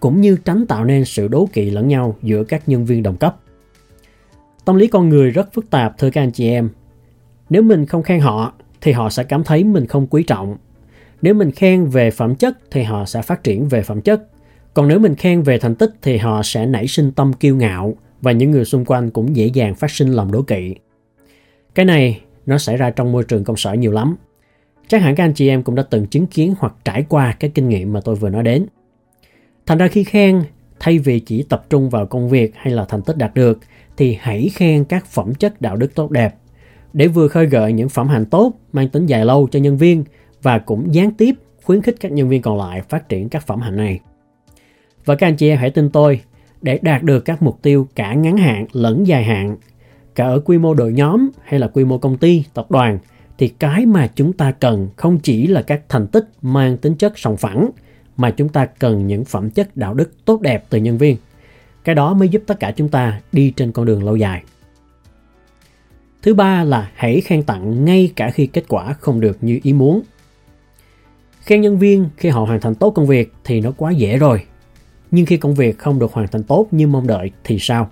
cũng 0.00 0.20
như 0.20 0.36
tránh 0.44 0.66
tạo 0.66 0.84
nên 0.84 1.04
sự 1.04 1.28
đố 1.28 1.48
kỵ 1.52 1.70
lẫn 1.70 1.88
nhau 1.88 2.16
giữa 2.22 2.44
các 2.44 2.68
nhân 2.68 2.84
viên 2.84 3.02
đồng 3.02 3.16
cấp. 3.16 3.36
Tâm 4.64 4.76
lý 4.76 4.86
con 4.86 5.08
người 5.08 5.30
rất 5.30 5.52
phức 5.52 5.70
tạp, 5.70 5.98
thưa 5.98 6.10
các 6.10 6.22
anh 6.22 6.32
chị 6.32 6.48
em. 6.48 6.68
Nếu 7.50 7.62
mình 7.62 7.86
không 7.86 8.02
khen 8.02 8.20
họ, 8.20 8.52
thì 8.80 8.92
họ 8.92 9.10
sẽ 9.10 9.24
cảm 9.24 9.44
thấy 9.44 9.64
mình 9.64 9.86
không 9.86 10.06
quý 10.06 10.22
trọng. 10.22 10.56
Nếu 11.22 11.34
mình 11.34 11.50
khen 11.50 11.86
về 11.86 12.10
phẩm 12.10 12.34
chất, 12.34 12.58
thì 12.70 12.82
họ 12.82 13.04
sẽ 13.04 13.22
phát 13.22 13.44
triển 13.44 13.68
về 13.68 13.82
phẩm 13.82 14.00
chất 14.00 14.22
còn 14.74 14.88
nếu 14.88 14.98
mình 14.98 15.14
khen 15.14 15.42
về 15.42 15.58
thành 15.58 15.74
tích, 15.74 15.90
thì 16.02 16.16
họ 16.16 16.42
sẽ 16.42 16.66
nảy 16.66 16.86
sinh 16.86 17.12
tâm 17.12 17.32
kiêu 17.32 17.56
ngạo 17.56 17.96
và 18.22 18.32
những 18.32 18.50
người 18.50 18.64
xung 18.64 18.84
quanh 18.84 19.10
cũng 19.10 19.36
dễ 19.36 19.46
dàng 19.46 19.74
phát 19.74 19.90
sinh 19.90 20.12
lòng 20.12 20.32
đố 20.32 20.42
kỵ. 20.42 20.74
Cái 21.74 21.86
này, 21.86 22.20
nó 22.46 22.58
xảy 22.58 22.76
ra 22.76 22.90
trong 22.90 23.12
môi 23.12 23.24
trường 23.24 23.44
công 23.44 23.56
sở 23.56 23.72
nhiều 23.72 23.92
lắm. 23.92 24.16
Chắc 24.88 25.02
hẳn 25.02 25.14
các 25.14 25.24
anh 25.24 25.32
chị 25.32 25.48
em 25.48 25.62
cũng 25.62 25.74
đã 25.74 25.82
từng 25.90 26.06
chứng 26.06 26.26
kiến 26.26 26.54
hoặc 26.58 26.74
trải 26.84 27.04
qua 27.08 27.32
cái 27.40 27.50
kinh 27.54 27.68
nghiệm 27.68 27.92
mà 27.92 28.00
tôi 28.00 28.14
vừa 28.14 28.30
nói 28.30 28.42
đến. 28.42 28.66
Thành 29.66 29.78
ra 29.78 29.88
khi 29.88 30.04
khen, 30.04 30.42
thay 30.80 30.98
vì 30.98 31.20
chỉ 31.20 31.42
tập 31.42 31.64
trung 31.70 31.90
vào 31.90 32.06
công 32.06 32.28
việc 32.28 32.52
hay 32.56 32.72
là 32.72 32.84
thành 32.84 33.02
tích 33.02 33.16
đạt 33.16 33.34
được, 33.34 33.58
thì 33.96 34.18
hãy 34.20 34.50
khen 34.54 34.84
các 34.84 35.06
phẩm 35.06 35.34
chất 35.34 35.60
đạo 35.60 35.76
đức 35.76 35.94
tốt 35.94 36.10
đẹp 36.10 36.34
để 36.92 37.08
vừa 37.08 37.28
khơi 37.28 37.46
gợi 37.46 37.72
những 37.72 37.88
phẩm 37.88 38.08
hành 38.08 38.26
tốt 38.26 38.52
mang 38.72 38.88
tính 38.88 39.06
dài 39.06 39.24
lâu 39.24 39.48
cho 39.50 39.58
nhân 39.58 39.76
viên 39.76 40.04
và 40.42 40.58
cũng 40.58 40.94
gián 40.94 41.10
tiếp 41.10 41.34
khuyến 41.62 41.82
khích 41.82 41.96
các 42.00 42.12
nhân 42.12 42.28
viên 42.28 42.42
còn 42.42 42.58
lại 42.58 42.82
phát 42.88 43.08
triển 43.08 43.28
các 43.28 43.46
phẩm 43.46 43.60
hạnh 43.60 43.76
này. 43.76 44.00
Và 45.04 45.14
các 45.14 45.26
anh 45.26 45.36
chị 45.36 45.48
em 45.48 45.58
hãy 45.58 45.70
tin 45.70 45.90
tôi, 45.90 46.20
để 46.62 46.78
đạt 46.82 47.02
được 47.02 47.20
các 47.20 47.42
mục 47.42 47.62
tiêu 47.62 47.88
cả 47.94 48.14
ngắn 48.14 48.36
hạn 48.36 48.66
lẫn 48.72 49.06
dài 49.06 49.24
hạn, 49.24 49.56
cả 50.14 50.24
ở 50.24 50.40
quy 50.40 50.58
mô 50.58 50.74
đội 50.74 50.92
nhóm 50.92 51.30
hay 51.44 51.60
là 51.60 51.68
quy 51.68 51.84
mô 51.84 51.98
công 51.98 52.16
ty, 52.16 52.44
tập 52.54 52.70
đoàn, 52.70 52.98
thì 53.38 53.48
cái 53.48 53.86
mà 53.86 54.06
chúng 54.06 54.32
ta 54.32 54.52
cần 54.52 54.88
không 54.96 55.18
chỉ 55.18 55.46
là 55.46 55.62
các 55.62 55.82
thành 55.88 56.06
tích 56.06 56.28
mang 56.42 56.76
tính 56.76 56.94
chất 56.94 57.18
sòng 57.18 57.36
phẳng, 57.36 57.70
mà 58.16 58.30
chúng 58.30 58.48
ta 58.48 58.66
cần 58.66 59.06
những 59.06 59.24
phẩm 59.24 59.50
chất 59.50 59.76
đạo 59.76 59.94
đức 59.94 60.24
tốt 60.24 60.40
đẹp 60.40 60.64
từ 60.70 60.78
nhân 60.78 60.98
viên. 60.98 61.16
Cái 61.84 61.94
đó 61.94 62.14
mới 62.14 62.28
giúp 62.28 62.42
tất 62.46 62.60
cả 62.60 62.72
chúng 62.76 62.88
ta 62.88 63.20
đi 63.32 63.52
trên 63.56 63.72
con 63.72 63.86
đường 63.86 64.04
lâu 64.04 64.16
dài. 64.16 64.42
Thứ 66.22 66.34
ba 66.34 66.64
là 66.64 66.90
hãy 66.94 67.20
khen 67.20 67.42
tặng 67.42 67.84
ngay 67.84 68.12
cả 68.16 68.30
khi 68.30 68.46
kết 68.46 68.64
quả 68.68 68.92
không 68.92 69.20
được 69.20 69.38
như 69.40 69.60
ý 69.62 69.72
muốn. 69.72 70.02
Khen 71.40 71.60
nhân 71.60 71.78
viên 71.78 72.08
khi 72.16 72.28
họ 72.28 72.44
hoàn 72.44 72.60
thành 72.60 72.74
tốt 72.74 72.90
công 72.90 73.06
việc 73.06 73.32
thì 73.44 73.60
nó 73.60 73.72
quá 73.76 73.90
dễ 73.90 74.16
rồi, 74.16 74.44
nhưng 75.10 75.26
khi 75.26 75.36
công 75.36 75.54
việc 75.54 75.78
không 75.78 75.98
được 75.98 76.12
hoàn 76.12 76.28
thành 76.28 76.42
tốt 76.42 76.68
như 76.70 76.86
mong 76.86 77.06
đợi 77.06 77.30
thì 77.44 77.58
sao? 77.60 77.90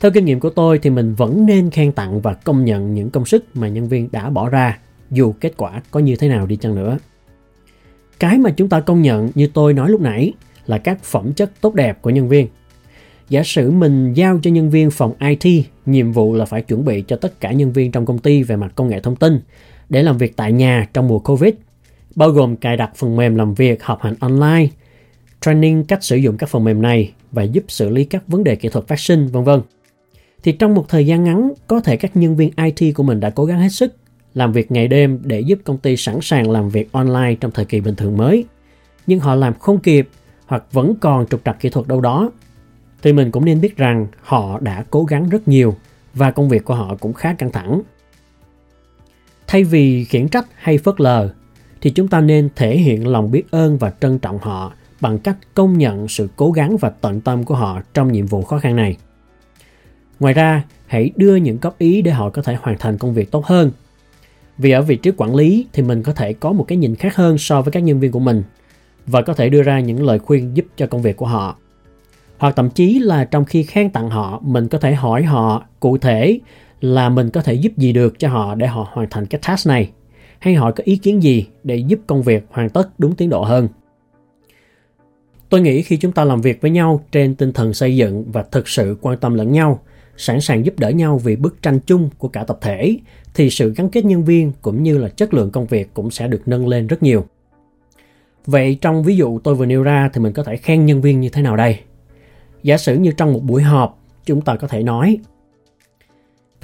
Theo 0.00 0.10
kinh 0.10 0.24
nghiệm 0.24 0.40
của 0.40 0.50
tôi 0.50 0.78
thì 0.78 0.90
mình 0.90 1.14
vẫn 1.14 1.46
nên 1.46 1.70
khen 1.70 1.92
tặng 1.92 2.20
và 2.20 2.34
công 2.34 2.64
nhận 2.64 2.94
những 2.94 3.10
công 3.10 3.24
sức 3.24 3.44
mà 3.54 3.68
nhân 3.68 3.88
viên 3.88 4.08
đã 4.12 4.30
bỏ 4.30 4.48
ra 4.48 4.78
dù 5.10 5.32
kết 5.40 5.52
quả 5.56 5.82
có 5.90 6.00
như 6.00 6.16
thế 6.16 6.28
nào 6.28 6.46
đi 6.46 6.56
chăng 6.56 6.74
nữa. 6.74 6.98
Cái 8.20 8.38
mà 8.38 8.50
chúng 8.50 8.68
ta 8.68 8.80
công 8.80 9.02
nhận 9.02 9.30
như 9.34 9.46
tôi 9.46 9.72
nói 9.72 9.90
lúc 9.90 10.00
nãy 10.00 10.32
là 10.66 10.78
các 10.78 11.04
phẩm 11.04 11.32
chất 11.32 11.50
tốt 11.60 11.74
đẹp 11.74 12.02
của 12.02 12.10
nhân 12.10 12.28
viên. 12.28 12.48
Giả 13.28 13.42
sử 13.44 13.70
mình 13.70 14.12
giao 14.12 14.38
cho 14.42 14.50
nhân 14.50 14.70
viên 14.70 14.90
phòng 14.90 15.12
IT 15.20 15.66
nhiệm 15.86 16.12
vụ 16.12 16.34
là 16.34 16.44
phải 16.44 16.62
chuẩn 16.62 16.84
bị 16.84 17.04
cho 17.08 17.16
tất 17.16 17.40
cả 17.40 17.52
nhân 17.52 17.72
viên 17.72 17.92
trong 17.92 18.06
công 18.06 18.18
ty 18.18 18.42
về 18.42 18.56
mặt 18.56 18.72
công 18.74 18.88
nghệ 18.88 19.00
thông 19.00 19.16
tin 19.16 19.40
để 19.88 20.02
làm 20.02 20.18
việc 20.18 20.36
tại 20.36 20.52
nhà 20.52 20.88
trong 20.92 21.08
mùa 21.08 21.18
Covid, 21.18 21.54
bao 22.16 22.30
gồm 22.30 22.56
cài 22.56 22.76
đặt 22.76 22.90
phần 22.96 23.16
mềm 23.16 23.34
làm 23.34 23.54
việc, 23.54 23.82
học 23.82 23.98
hành 24.02 24.14
online, 24.20 24.66
training 25.40 25.84
cách 25.84 26.04
sử 26.04 26.16
dụng 26.16 26.36
các 26.36 26.48
phần 26.48 26.64
mềm 26.64 26.82
này 26.82 27.12
và 27.32 27.42
giúp 27.42 27.64
xử 27.68 27.88
lý 27.88 28.04
các 28.04 28.28
vấn 28.28 28.44
đề 28.44 28.56
kỹ 28.56 28.68
thuật 28.68 28.88
phát 28.88 29.00
sinh, 29.00 29.26
vân 29.26 29.44
vân. 29.44 29.60
Thì 30.44 30.52
trong 30.52 30.74
một 30.74 30.88
thời 30.88 31.06
gian 31.06 31.24
ngắn, 31.24 31.52
có 31.66 31.80
thể 31.80 31.96
các 31.96 32.16
nhân 32.16 32.36
viên 32.36 32.50
IT 32.56 32.94
của 32.94 33.02
mình 33.02 33.20
đã 33.20 33.30
cố 33.30 33.44
gắng 33.44 33.60
hết 33.60 33.68
sức 33.68 33.96
làm 34.34 34.52
việc 34.52 34.72
ngày 34.72 34.88
đêm 34.88 35.20
để 35.24 35.40
giúp 35.40 35.58
công 35.64 35.78
ty 35.78 35.96
sẵn 35.96 36.18
sàng 36.22 36.50
làm 36.50 36.68
việc 36.68 36.92
online 36.92 37.34
trong 37.40 37.50
thời 37.50 37.64
kỳ 37.64 37.80
bình 37.80 37.94
thường 37.96 38.16
mới. 38.16 38.44
Nhưng 39.06 39.20
họ 39.20 39.34
làm 39.34 39.54
không 39.54 39.78
kịp 39.78 40.08
hoặc 40.46 40.64
vẫn 40.72 40.94
còn 41.00 41.26
trục 41.26 41.40
trặc 41.44 41.60
kỹ 41.60 41.68
thuật 41.68 41.88
đâu 41.88 42.00
đó 42.00 42.30
thì 43.02 43.12
mình 43.12 43.30
cũng 43.30 43.44
nên 43.44 43.60
biết 43.60 43.76
rằng 43.76 44.06
họ 44.20 44.60
đã 44.60 44.84
cố 44.90 45.04
gắng 45.04 45.28
rất 45.28 45.48
nhiều 45.48 45.74
và 46.14 46.30
công 46.30 46.48
việc 46.48 46.64
của 46.64 46.74
họ 46.74 46.96
cũng 47.00 47.12
khá 47.12 47.34
căng 47.34 47.52
thẳng. 47.52 47.82
Thay 49.46 49.64
vì 49.64 50.04
khiển 50.04 50.28
trách 50.28 50.46
hay 50.54 50.78
phớt 50.78 51.00
lờ 51.00 51.28
thì 51.80 51.90
chúng 51.90 52.08
ta 52.08 52.20
nên 52.20 52.48
thể 52.56 52.76
hiện 52.78 53.06
lòng 53.06 53.30
biết 53.30 53.50
ơn 53.50 53.78
và 53.78 53.92
trân 54.00 54.18
trọng 54.18 54.38
họ 54.38 54.72
bằng 55.00 55.18
cách 55.18 55.36
công 55.54 55.78
nhận 55.78 56.08
sự 56.08 56.28
cố 56.36 56.52
gắng 56.52 56.76
và 56.76 56.88
tận 56.88 57.20
tâm 57.20 57.44
của 57.44 57.54
họ 57.54 57.80
trong 57.94 58.12
nhiệm 58.12 58.26
vụ 58.26 58.42
khó 58.42 58.58
khăn 58.58 58.76
này. 58.76 58.96
Ngoài 60.20 60.34
ra, 60.34 60.64
hãy 60.86 61.10
đưa 61.16 61.36
những 61.36 61.58
góp 61.62 61.78
ý 61.78 62.02
để 62.02 62.10
họ 62.10 62.30
có 62.30 62.42
thể 62.42 62.56
hoàn 62.60 62.78
thành 62.78 62.98
công 62.98 63.14
việc 63.14 63.30
tốt 63.30 63.44
hơn. 63.46 63.70
Vì 64.58 64.70
ở 64.70 64.82
vị 64.82 64.96
trí 64.96 65.10
quản 65.16 65.34
lý 65.34 65.66
thì 65.72 65.82
mình 65.82 66.02
có 66.02 66.12
thể 66.12 66.32
có 66.32 66.52
một 66.52 66.64
cái 66.68 66.78
nhìn 66.78 66.94
khác 66.94 67.16
hơn 67.16 67.38
so 67.38 67.62
với 67.62 67.72
các 67.72 67.80
nhân 67.80 68.00
viên 68.00 68.12
của 68.12 68.20
mình 68.20 68.42
và 69.06 69.22
có 69.22 69.34
thể 69.34 69.48
đưa 69.48 69.62
ra 69.62 69.80
những 69.80 70.02
lời 70.02 70.18
khuyên 70.18 70.56
giúp 70.56 70.66
cho 70.76 70.86
công 70.86 71.02
việc 71.02 71.16
của 71.16 71.26
họ. 71.26 71.56
Hoặc 72.38 72.56
thậm 72.56 72.70
chí 72.70 72.98
là 72.98 73.24
trong 73.24 73.44
khi 73.44 73.62
khen 73.62 73.90
tặng 73.90 74.10
họ, 74.10 74.40
mình 74.44 74.68
có 74.68 74.78
thể 74.78 74.94
hỏi 74.94 75.22
họ 75.22 75.64
cụ 75.80 75.98
thể 75.98 76.38
là 76.80 77.08
mình 77.08 77.30
có 77.30 77.42
thể 77.42 77.54
giúp 77.54 77.72
gì 77.76 77.92
được 77.92 78.18
cho 78.18 78.28
họ 78.28 78.54
để 78.54 78.66
họ 78.66 78.88
hoàn 78.92 79.10
thành 79.10 79.26
cái 79.26 79.40
task 79.46 79.66
này 79.66 79.90
hay 80.38 80.54
họ 80.54 80.70
có 80.70 80.84
ý 80.84 80.96
kiến 80.96 81.22
gì 81.22 81.46
để 81.64 81.76
giúp 81.76 82.00
công 82.06 82.22
việc 82.22 82.46
hoàn 82.50 82.70
tất 82.70 82.88
đúng 82.98 83.14
tiến 83.16 83.30
độ 83.30 83.42
hơn. 83.42 83.68
Tôi 85.48 85.60
nghĩ 85.60 85.82
khi 85.82 85.96
chúng 85.96 86.12
ta 86.12 86.24
làm 86.24 86.40
việc 86.40 86.60
với 86.60 86.70
nhau 86.70 87.04
trên 87.12 87.34
tinh 87.34 87.52
thần 87.52 87.74
xây 87.74 87.96
dựng 87.96 88.24
và 88.32 88.42
thực 88.42 88.68
sự 88.68 88.96
quan 89.00 89.18
tâm 89.18 89.34
lẫn 89.34 89.52
nhau, 89.52 89.80
sẵn 90.16 90.40
sàng 90.40 90.64
giúp 90.64 90.78
đỡ 90.78 90.88
nhau 90.90 91.18
vì 91.18 91.36
bức 91.36 91.62
tranh 91.62 91.78
chung 91.86 92.10
của 92.18 92.28
cả 92.28 92.44
tập 92.44 92.58
thể 92.60 92.96
thì 93.34 93.50
sự 93.50 93.74
gắn 93.76 93.88
kết 93.88 94.04
nhân 94.04 94.24
viên 94.24 94.52
cũng 94.62 94.82
như 94.82 94.98
là 94.98 95.08
chất 95.08 95.34
lượng 95.34 95.50
công 95.50 95.66
việc 95.66 95.94
cũng 95.94 96.10
sẽ 96.10 96.28
được 96.28 96.42
nâng 96.46 96.68
lên 96.68 96.86
rất 96.86 97.02
nhiều. 97.02 97.24
Vậy 98.46 98.78
trong 98.80 99.02
ví 99.02 99.16
dụ 99.16 99.38
tôi 99.38 99.54
vừa 99.54 99.66
nêu 99.66 99.82
ra 99.82 100.10
thì 100.12 100.20
mình 100.20 100.32
có 100.32 100.42
thể 100.42 100.56
khen 100.56 100.86
nhân 100.86 101.00
viên 101.00 101.20
như 101.20 101.28
thế 101.28 101.42
nào 101.42 101.56
đây? 101.56 101.78
Giả 102.62 102.76
sử 102.76 102.96
như 102.96 103.12
trong 103.16 103.32
một 103.32 103.40
buổi 103.42 103.62
họp, 103.62 104.00
chúng 104.24 104.40
ta 104.40 104.56
có 104.56 104.68
thể 104.68 104.82
nói 104.82 105.18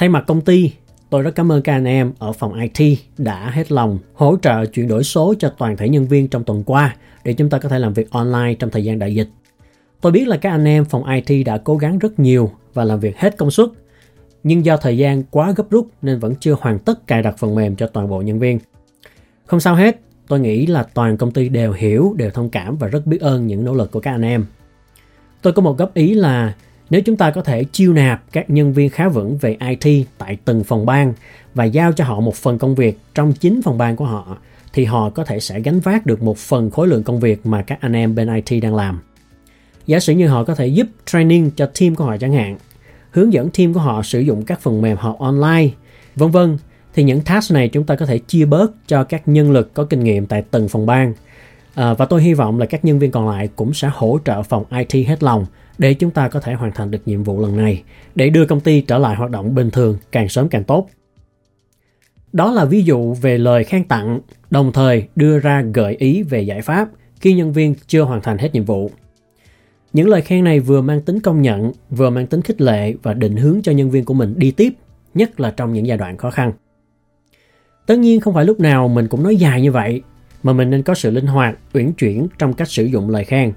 Thay 0.00 0.08
mặt 0.08 0.24
công 0.26 0.40
ty, 0.40 0.72
tôi 1.10 1.22
rất 1.22 1.34
cảm 1.34 1.52
ơn 1.52 1.62
các 1.62 1.72
anh 1.72 1.84
em 1.84 2.12
ở 2.18 2.32
phòng 2.32 2.60
IT 2.60 2.98
đã 3.18 3.50
hết 3.50 3.72
lòng 3.72 3.98
hỗ 4.14 4.36
trợ 4.42 4.66
chuyển 4.66 4.88
đổi 4.88 5.04
số 5.04 5.34
cho 5.38 5.54
toàn 5.58 5.76
thể 5.76 5.88
nhân 5.88 6.06
viên 6.06 6.28
trong 6.28 6.44
tuần 6.44 6.62
qua 6.64 6.96
để 7.24 7.32
chúng 7.32 7.50
ta 7.50 7.58
có 7.58 7.68
thể 7.68 7.78
làm 7.78 7.92
việc 7.92 8.10
online 8.10 8.54
trong 8.58 8.70
thời 8.70 8.84
gian 8.84 8.98
đại 8.98 9.14
dịch. 9.14 9.28
Tôi 10.00 10.12
biết 10.12 10.28
là 10.28 10.36
các 10.36 10.50
anh 10.50 10.64
em 10.64 10.84
phòng 10.84 11.04
IT 11.04 11.46
đã 11.46 11.58
cố 11.58 11.76
gắng 11.76 11.98
rất 11.98 12.20
nhiều 12.20 12.50
và 12.74 12.84
làm 12.84 13.00
việc 13.00 13.18
hết 13.18 13.36
công 13.38 13.50
suất, 13.50 13.68
nhưng 14.42 14.64
do 14.64 14.76
thời 14.76 14.98
gian 14.98 15.22
quá 15.30 15.52
gấp 15.56 15.70
rút 15.70 15.88
nên 16.02 16.18
vẫn 16.18 16.34
chưa 16.40 16.56
hoàn 16.60 16.78
tất 16.78 17.06
cài 17.06 17.22
đặt 17.22 17.34
phần 17.38 17.54
mềm 17.54 17.76
cho 17.76 17.86
toàn 17.86 18.08
bộ 18.08 18.22
nhân 18.22 18.38
viên. 18.38 18.58
Không 19.46 19.60
sao 19.60 19.74
hết, 19.74 20.00
tôi 20.28 20.40
nghĩ 20.40 20.66
là 20.66 20.82
toàn 20.82 21.16
công 21.16 21.30
ty 21.30 21.48
đều 21.48 21.72
hiểu, 21.72 22.14
đều 22.16 22.30
thông 22.30 22.50
cảm 22.50 22.76
và 22.76 22.88
rất 22.88 23.06
biết 23.06 23.20
ơn 23.20 23.46
những 23.46 23.64
nỗ 23.64 23.74
lực 23.74 23.90
của 23.90 24.00
các 24.00 24.10
anh 24.10 24.22
em. 24.22 24.44
Tôi 25.42 25.52
có 25.52 25.62
một 25.62 25.78
góp 25.78 25.94
ý 25.94 26.14
là 26.14 26.54
nếu 26.90 27.00
chúng 27.02 27.16
ta 27.16 27.30
có 27.30 27.42
thể 27.42 27.64
chiêu 27.64 27.92
nạp 27.92 28.22
các 28.32 28.50
nhân 28.50 28.72
viên 28.72 28.90
khá 28.90 29.08
vững 29.08 29.38
về 29.38 29.56
IT 29.68 30.06
tại 30.18 30.38
từng 30.44 30.64
phòng 30.64 30.86
ban 30.86 31.14
và 31.54 31.64
giao 31.64 31.92
cho 31.92 32.04
họ 32.04 32.20
một 32.20 32.34
phần 32.34 32.58
công 32.58 32.74
việc 32.74 32.98
trong 33.14 33.32
chính 33.32 33.62
phòng 33.62 33.78
ban 33.78 33.96
của 33.96 34.04
họ 34.04 34.38
thì 34.72 34.84
họ 34.84 35.10
có 35.10 35.24
thể 35.24 35.40
sẽ 35.40 35.60
gánh 35.60 35.80
vác 35.80 36.06
được 36.06 36.22
một 36.22 36.38
phần 36.38 36.70
khối 36.70 36.88
lượng 36.88 37.02
công 37.02 37.20
việc 37.20 37.46
mà 37.46 37.62
các 37.62 37.78
anh 37.80 37.92
em 37.92 38.14
bên 38.14 38.28
IT 38.34 38.62
đang 38.62 38.74
làm. 38.74 39.00
Giả 39.86 40.00
sử 40.00 40.12
như 40.12 40.28
họ 40.28 40.44
có 40.44 40.54
thể 40.54 40.66
giúp 40.66 40.86
training 41.06 41.50
cho 41.56 41.66
team 41.80 41.94
của 41.94 42.04
họ 42.04 42.16
chẳng 42.16 42.32
hạn, 42.32 42.58
hướng 43.10 43.32
dẫn 43.32 43.50
team 43.50 43.74
của 43.74 43.80
họ 43.80 44.02
sử 44.02 44.20
dụng 44.20 44.44
các 44.44 44.60
phần 44.60 44.82
mềm 44.82 44.96
học 44.96 45.16
online, 45.18 45.68
vân 46.16 46.30
vân 46.30 46.58
thì 46.94 47.02
những 47.02 47.20
task 47.20 47.52
này 47.52 47.68
chúng 47.68 47.84
ta 47.84 47.96
có 47.96 48.06
thể 48.06 48.18
chia 48.18 48.44
bớt 48.44 48.72
cho 48.86 49.04
các 49.04 49.28
nhân 49.28 49.50
lực 49.50 49.74
có 49.74 49.84
kinh 49.84 50.04
nghiệm 50.04 50.26
tại 50.26 50.42
từng 50.50 50.68
phòng 50.68 50.86
ban. 50.86 51.14
À, 51.74 51.94
và 51.94 52.04
tôi 52.04 52.22
hy 52.22 52.34
vọng 52.34 52.58
là 52.58 52.66
các 52.66 52.84
nhân 52.84 52.98
viên 52.98 53.10
còn 53.10 53.28
lại 53.28 53.48
cũng 53.56 53.74
sẽ 53.74 53.90
hỗ 53.92 54.18
trợ 54.24 54.42
phòng 54.42 54.64
IT 54.70 55.08
hết 55.08 55.22
lòng 55.22 55.46
để 55.78 55.94
chúng 55.94 56.10
ta 56.10 56.28
có 56.28 56.40
thể 56.40 56.52
hoàn 56.52 56.72
thành 56.72 56.90
được 56.90 56.98
nhiệm 57.06 57.22
vụ 57.22 57.40
lần 57.40 57.56
này 57.56 57.82
để 58.14 58.30
đưa 58.30 58.46
công 58.46 58.60
ty 58.60 58.80
trở 58.80 58.98
lại 58.98 59.16
hoạt 59.16 59.30
động 59.30 59.54
bình 59.54 59.70
thường 59.70 59.98
càng 60.12 60.28
sớm 60.28 60.48
càng 60.48 60.64
tốt. 60.64 60.88
Đó 62.32 62.52
là 62.52 62.64
ví 62.64 62.82
dụ 62.82 63.14
về 63.14 63.38
lời 63.38 63.64
khen 63.64 63.84
tặng, 63.84 64.20
đồng 64.50 64.72
thời 64.72 65.08
đưa 65.16 65.38
ra 65.38 65.62
gợi 65.74 65.96
ý 65.98 66.22
về 66.22 66.42
giải 66.42 66.62
pháp 66.62 66.88
khi 67.20 67.32
nhân 67.32 67.52
viên 67.52 67.74
chưa 67.86 68.02
hoàn 68.02 68.22
thành 68.22 68.38
hết 68.38 68.54
nhiệm 68.54 68.64
vụ. 68.64 68.90
Những 69.92 70.08
lời 70.08 70.22
khen 70.22 70.44
này 70.44 70.60
vừa 70.60 70.80
mang 70.80 71.00
tính 71.00 71.20
công 71.20 71.42
nhận, 71.42 71.72
vừa 71.90 72.10
mang 72.10 72.26
tính 72.26 72.42
khích 72.42 72.60
lệ 72.60 72.94
và 73.02 73.14
định 73.14 73.36
hướng 73.36 73.60
cho 73.62 73.72
nhân 73.72 73.90
viên 73.90 74.04
của 74.04 74.14
mình 74.14 74.34
đi 74.36 74.50
tiếp, 74.50 74.72
nhất 75.14 75.40
là 75.40 75.50
trong 75.50 75.72
những 75.72 75.86
giai 75.86 75.98
đoạn 75.98 76.16
khó 76.16 76.30
khăn. 76.30 76.52
Tất 77.86 77.98
nhiên 77.98 78.20
không 78.20 78.34
phải 78.34 78.44
lúc 78.44 78.60
nào 78.60 78.88
mình 78.88 79.08
cũng 79.08 79.22
nói 79.22 79.36
dài 79.36 79.62
như 79.62 79.72
vậy, 79.72 80.02
mà 80.42 80.52
mình 80.52 80.70
nên 80.70 80.82
có 80.82 80.94
sự 80.94 81.10
linh 81.10 81.26
hoạt, 81.26 81.58
uyển 81.74 81.92
chuyển 81.92 82.26
trong 82.38 82.52
cách 82.52 82.68
sử 82.68 82.84
dụng 82.84 83.10
lời 83.10 83.24
khen. 83.24 83.52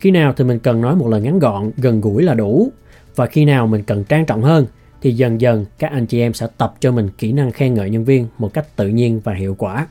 Khi 0.00 0.10
nào 0.10 0.32
thì 0.36 0.44
mình 0.44 0.58
cần 0.58 0.80
nói 0.80 0.96
một 0.96 1.08
lời 1.08 1.20
ngắn 1.20 1.38
gọn, 1.38 1.70
gần 1.76 2.00
gũi 2.00 2.22
là 2.22 2.34
đủ, 2.34 2.72
và 3.16 3.26
khi 3.26 3.44
nào 3.44 3.66
mình 3.66 3.82
cần 3.82 4.04
trang 4.04 4.26
trọng 4.26 4.42
hơn 4.42 4.66
thì 5.02 5.12
dần 5.12 5.40
dần 5.40 5.64
các 5.78 5.90
anh 5.90 6.06
chị 6.06 6.20
em 6.20 6.34
sẽ 6.34 6.46
tập 6.58 6.74
cho 6.80 6.92
mình 6.92 7.08
kỹ 7.18 7.32
năng 7.32 7.52
khen 7.52 7.74
ngợi 7.74 7.90
nhân 7.90 8.04
viên 8.04 8.26
một 8.38 8.54
cách 8.54 8.76
tự 8.76 8.88
nhiên 8.88 9.20
và 9.24 9.34
hiệu 9.34 9.54
quả. 9.58 9.86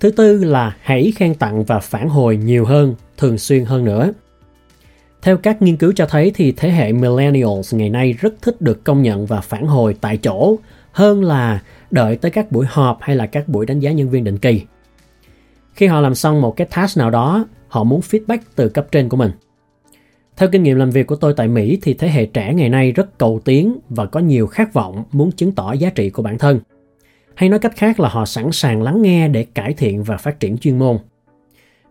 Thứ 0.00 0.10
tư 0.10 0.44
là 0.44 0.76
hãy 0.80 1.12
khen 1.16 1.34
tặng 1.34 1.64
và 1.64 1.78
phản 1.78 2.08
hồi 2.08 2.36
nhiều 2.36 2.64
hơn, 2.64 2.94
thường 3.22 3.38
xuyên 3.38 3.64
hơn 3.64 3.84
nữa. 3.84 4.12
Theo 5.22 5.36
các 5.36 5.62
nghiên 5.62 5.76
cứu 5.76 5.92
cho 5.96 6.06
thấy 6.06 6.32
thì 6.34 6.52
thế 6.52 6.70
hệ 6.70 6.92
millennials 6.92 7.74
ngày 7.74 7.90
nay 7.90 8.12
rất 8.12 8.34
thích 8.42 8.60
được 8.60 8.84
công 8.84 9.02
nhận 9.02 9.26
và 9.26 9.40
phản 9.40 9.66
hồi 9.66 9.96
tại 10.00 10.16
chỗ 10.16 10.56
hơn 10.92 11.24
là 11.24 11.62
đợi 11.90 12.16
tới 12.16 12.30
các 12.30 12.52
buổi 12.52 12.66
họp 12.68 12.98
hay 13.00 13.16
là 13.16 13.26
các 13.26 13.48
buổi 13.48 13.66
đánh 13.66 13.80
giá 13.80 13.92
nhân 13.92 14.10
viên 14.10 14.24
định 14.24 14.38
kỳ. 14.38 14.62
Khi 15.74 15.86
họ 15.86 16.00
làm 16.00 16.14
xong 16.14 16.40
một 16.40 16.56
cái 16.56 16.66
task 16.66 16.98
nào 16.98 17.10
đó, 17.10 17.46
họ 17.68 17.84
muốn 17.84 18.00
feedback 18.00 18.38
từ 18.56 18.68
cấp 18.68 18.86
trên 18.92 19.08
của 19.08 19.16
mình. 19.16 19.30
Theo 20.36 20.48
kinh 20.52 20.62
nghiệm 20.62 20.76
làm 20.76 20.90
việc 20.90 21.06
của 21.06 21.16
tôi 21.16 21.34
tại 21.36 21.48
Mỹ 21.48 21.78
thì 21.82 21.94
thế 21.94 22.08
hệ 22.08 22.26
trẻ 22.26 22.54
ngày 22.54 22.68
nay 22.68 22.92
rất 22.92 23.18
cầu 23.18 23.40
tiến 23.44 23.78
và 23.88 24.06
có 24.06 24.20
nhiều 24.20 24.46
khát 24.46 24.72
vọng 24.72 25.04
muốn 25.12 25.32
chứng 25.32 25.52
tỏ 25.52 25.72
giá 25.72 25.90
trị 25.90 26.10
của 26.10 26.22
bản 26.22 26.38
thân. 26.38 26.60
Hay 27.34 27.48
nói 27.48 27.58
cách 27.58 27.76
khác 27.76 28.00
là 28.00 28.08
họ 28.08 28.26
sẵn 28.26 28.52
sàng 28.52 28.82
lắng 28.82 29.02
nghe 29.02 29.28
để 29.28 29.46
cải 29.54 29.74
thiện 29.74 30.02
và 30.02 30.16
phát 30.16 30.40
triển 30.40 30.58
chuyên 30.58 30.78
môn. 30.78 30.98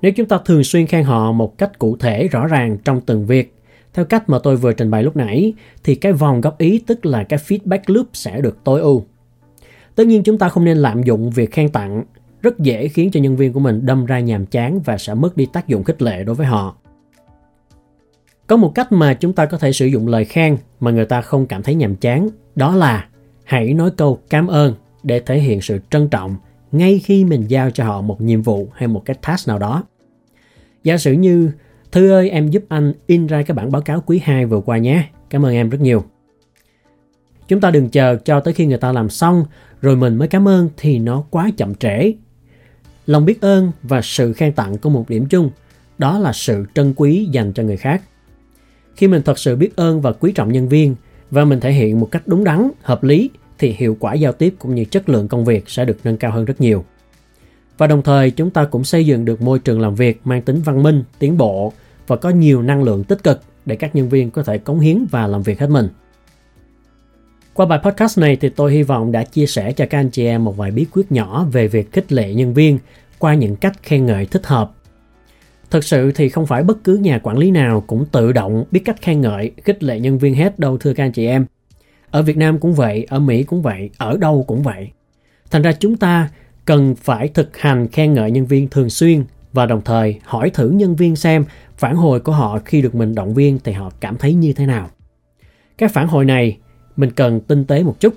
Nếu 0.01 0.11
chúng 0.11 0.27
ta 0.27 0.37
thường 0.45 0.63
xuyên 0.63 0.87
khen 0.87 1.03
họ 1.03 1.31
một 1.31 1.57
cách 1.57 1.79
cụ 1.79 1.97
thể 1.97 2.27
rõ 2.27 2.47
ràng 2.47 2.77
trong 2.83 3.01
từng 3.01 3.25
việc, 3.25 3.55
theo 3.93 4.05
cách 4.05 4.29
mà 4.29 4.39
tôi 4.43 4.57
vừa 4.57 4.73
trình 4.73 4.91
bày 4.91 5.03
lúc 5.03 5.15
nãy, 5.15 5.53
thì 5.83 5.95
cái 5.95 6.13
vòng 6.13 6.41
góp 6.41 6.57
ý 6.57 6.83
tức 6.87 7.05
là 7.05 7.23
cái 7.23 7.39
feedback 7.39 7.79
loop 7.87 8.07
sẽ 8.13 8.41
được 8.41 8.57
tối 8.63 8.81
ưu. 8.81 9.05
Tất 9.95 10.07
nhiên 10.07 10.23
chúng 10.23 10.37
ta 10.37 10.49
không 10.49 10.65
nên 10.65 10.77
lạm 10.77 11.03
dụng 11.03 11.29
việc 11.29 11.51
khen 11.51 11.69
tặng, 11.69 12.03
rất 12.41 12.59
dễ 12.59 12.87
khiến 12.87 13.11
cho 13.11 13.19
nhân 13.19 13.35
viên 13.35 13.53
của 13.53 13.59
mình 13.59 13.85
đâm 13.85 14.05
ra 14.05 14.19
nhàm 14.19 14.45
chán 14.45 14.79
và 14.79 14.97
sẽ 14.97 15.13
mất 15.13 15.37
đi 15.37 15.45
tác 15.53 15.67
dụng 15.67 15.83
khích 15.83 16.01
lệ 16.01 16.23
đối 16.23 16.35
với 16.35 16.47
họ. 16.47 16.75
Có 18.47 18.57
một 18.57 18.71
cách 18.75 18.91
mà 18.91 19.13
chúng 19.13 19.33
ta 19.33 19.45
có 19.45 19.57
thể 19.57 19.71
sử 19.71 19.85
dụng 19.85 20.07
lời 20.07 20.25
khen 20.25 20.57
mà 20.79 20.91
người 20.91 21.05
ta 21.05 21.21
không 21.21 21.45
cảm 21.45 21.63
thấy 21.63 21.75
nhàm 21.75 21.95
chán, 21.95 22.29
đó 22.55 22.75
là 22.75 23.07
hãy 23.43 23.73
nói 23.73 23.91
câu 23.97 24.19
cảm 24.29 24.47
ơn 24.47 24.73
để 25.03 25.19
thể 25.19 25.39
hiện 25.39 25.61
sự 25.61 25.79
trân 25.89 26.07
trọng 26.07 26.35
ngay 26.71 26.99
khi 26.99 27.25
mình 27.25 27.45
giao 27.47 27.71
cho 27.71 27.83
họ 27.83 28.01
một 28.01 28.21
nhiệm 28.21 28.41
vụ 28.41 28.67
hay 28.73 28.87
một 28.87 29.01
cái 29.05 29.15
task 29.21 29.47
nào 29.47 29.59
đó. 29.59 29.83
Giả 30.83 30.97
sử 30.97 31.11
như 31.11 31.51
Thư 31.91 32.09
ơi 32.11 32.29
em 32.29 32.47
giúp 32.47 32.63
anh 32.69 32.93
in 33.07 33.27
ra 33.27 33.43
cái 33.43 33.55
bản 33.55 33.71
báo 33.71 33.81
cáo 33.81 34.03
quý 34.05 34.21
2 34.23 34.45
vừa 34.45 34.61
qua 34.61 34.77
nhé. 34.77 35.09
Cảm 35.29 35.45
ơn 35.45 35.53
em 35.53 35.69
rất 35.69 35.81
nhiều. 35.81 36.03
Chúng 37.47 37.61
ta 37.61 37.71
đừng 37.71 37.89
chờ 37.89 38.17
cho 38.25 38.39
tới 38.39 38.53
khi 38.53 38.65
người 38.65 38.77
ta 38.77 38.91
làm 38.91 39.09
xong 39.09 39.45
rồi 39.81 39.95
mình 39.95 40.17
mới 40.17 40.27
cảm 40.27 40.47
ơn 40.47 40.69
thì 40.77 40.99
nó 40.99 41.23
quá 41.29 41.49
chậm 41.57 41.75
trễ. 41.75 42.13
Lòng 43.05 43.25
biết 43.25 43.41
ơn 43.41 43.71
và 43.83 44.01
sự 44.01 44.33
khen 44.33 44.53
tặng 44.53 44.77
có 44.77 44.89
một 44.89 45.09
điểm 45.09 45.25
chung, 45.25 45.49
đó 45.97 46.19
là 46.19 46.33
sự 46.33 46.65
trân 46.73 46.93
quý 46.97 47.27
dành 47.31 47.53
cho 47.53 47.63
người 47.63 47.77
khác. 47.77 48.01
Khi 48.95 49.07
mình 49.07 49.21
thật 49.25 49.39
sự 49.39 49.55
biết 49.55 49.75
ơn 49.75 50.01
và 50.01 50.11
quý 50.11 50.31
trọng 50.31 50.51
nhân 50.51 50.69
viên 50.69 50.95
và 51.31 51.45
mình 51.45 51.59
thể 51.59 51.71
hiện 51.71 51.99
một 51.99 52.11
cách 52.11 52.23
đúng 52.25 52.43
đắn, 52.43 52.71
hợp 52.81 53.03
lý 53.03 53.29
thì 53.59 53.75
hiệu 53.77 53.97
quả 53.99 54.13
giao 54.13 54.33
tiếp 54.33 54.55
cũng 54.59 54.75
như 54.75 54.85
chất 54.85 55.09
lượng 55.09 55.27
công 55.27 55.45
việc 55.45 55.69
sẽ 55.69 55.85
được 55.85 55.97
nâng 56.03 56.17
cao 56.17 56.31
hơn 56.31 56.45
rất 56.45 56.61
nhiều. 56.61 56.85
Và 57.81 57.87
đồng 57.87 58.01
thời 58.01 58.31
chúng 58.31 58.49
ta 58.49 58.65
cũng 58.65 58.83
xây 58.83 59.05
dựng 59.05 59.25
được 59.25 59.41
môi 59.41 59.59
trường 59.59 59.81
làm 59.81 59.95
việc 59.95 60.21
mang 60.23 60.41
tính 60.41 60.61
văn 60.61 60.83
minh, 60.83 61.03
tiến 61.19 61.37
bộ 61.37 61.73
và 62.07 62.15
có 62.15 62.29
nhiều 62.29 62.61
năng 62.61 62.83
lượng 62.83 63.03
tích 63.03 63.23
cực 63.23 63.41
để 63.65 63.75
các 63.75 63.95
nhân 63.95 64.09
viên 64.09 64.31
có 64.31 64.43
thể 64.43 64.57
cống 64.57 64.79
hiến 64.79 65.05
và 65.11 65.27
làm 65.27 65.41
việc 65.41 65.59
hết 65.59 65.69
mình. 65.69 65.87
Qua 67.53 67.65
bài 67.65 67.79
podcast 67.83 68.19
này 68.19 68.35
thì 68.35 68.49
tôi 68.49 68.71
hy 68.71 68.83
vọng 68.83 69.11
đã 69.11 69.23
chia 69.23 69.45
sẻ 69.45 69.71
cho 69.71 69.85
các 69.89 69.99
anh 69.99 70.09
chị 70.09 70.25
em 70.25 70.43
một 70.43 70.57
vài 70.57 70.71
bí 70.71 70.85
quyết 70.91 71.11
nhỏ 71.11 71.45
về 71.51 71.67
việc 71.67 71.91
khích 71.91 72.11
lệ 72.11 72.33
nhân 72.33 72.53
viên 72.53 72.79
qua 73.19 73.33
những 73.33 73.55
cách 73.55 73.83
khen 73.83 74.05
ngợi 74.05 74.25
thích 74.25 74.45
hợp. 74.45 74.71
Thực 75.69 75.83
sự 75.83 76.11
thì 76.11 76.29
không 76.29 76.47
phải 76.47 76.63
bất 76.63 76.83
cứ 76.83 76.95
nhà 76.95 77.19
quản 77.23 77.37
lý 77.37 77.51
nào 77.51 77.83
cũng 77.87 78.05
tự 78.11 78.31
động 78.31 78.63
biết 78.71 78.81
cách 78.85 79.01
khen 79.01 79.21
ngợi, 79.21 79.51
khích 79.63 79.83
lệ 79.83 79.99
nhân 79.99 80.17
viên 80.17 80.35
hết 80.35 80.59
đâu 80.59 80.77
thưa 80.77 80.93
các 80.93 81.03
anh 81.03 81.11
chị 81.11 81.25
em. 81.25 81.45
Ở 82.11 82.21
Việt 82.21 82.37
Nam 82.37 82.59
cũng 82.59 82.73
vậy, 82.73 83.05
ở 83.09 83.19
Mỹ 83.19 83.43
cũng 83.43 83.61
vậy, 83.61 83.89
ở 83.97 84.17
đâu 84.17 84.45
cũng 84.47 84.63
vậy. 84.63 84.89
Thành 85.51 85.61
ra 85.61 85.71
chúng 85.71 85.97
ta 85.97 86.29
cần 86.65 86.95
phải 86.95 87.27
thực 87.27 87.57
hành 87.57 87.87
khen 87.87 88.13
ngợi 88.13 88.31
nhân 88.31 88.45
viên 88.45 88.67
thường 88.67 88.89
xuyên 88.89 89.23
và 89.53 89.65
đồng 89.65 89.81
thời 89.85 90.19
hỏi 90.23 90.49
thử 90.49 90.69
nhân 90.69 90.95
viên 90.95 91.15
xem 91.15 91.45
phản 91.77 91.95
hồi 91.95 92.19
của 92.19 92.31
họ 92.31 92.59
khi 92.65 92.81
được 92.81 92.95
mình 92.95 93.15
động 93.15 93.33
viên 93.33 93.59
thì 93.63 93.71
họ 93.71 93.91
cảm 93.99 94.17
thấy 94.17 94.33
như 94.33 94.53
thế 94.53 94.65
nào. 94.65 94.89
Các 95.77 95.91
phản 95.93 96.07
hồi 96.07 96.25
này 96.25 96.57
mình 96.97 97.11
cần 97.11 97.39
tinh 97.39 97.65
tế 97.65 97.83
một 97.83 97.99
chút. 97.99 98.13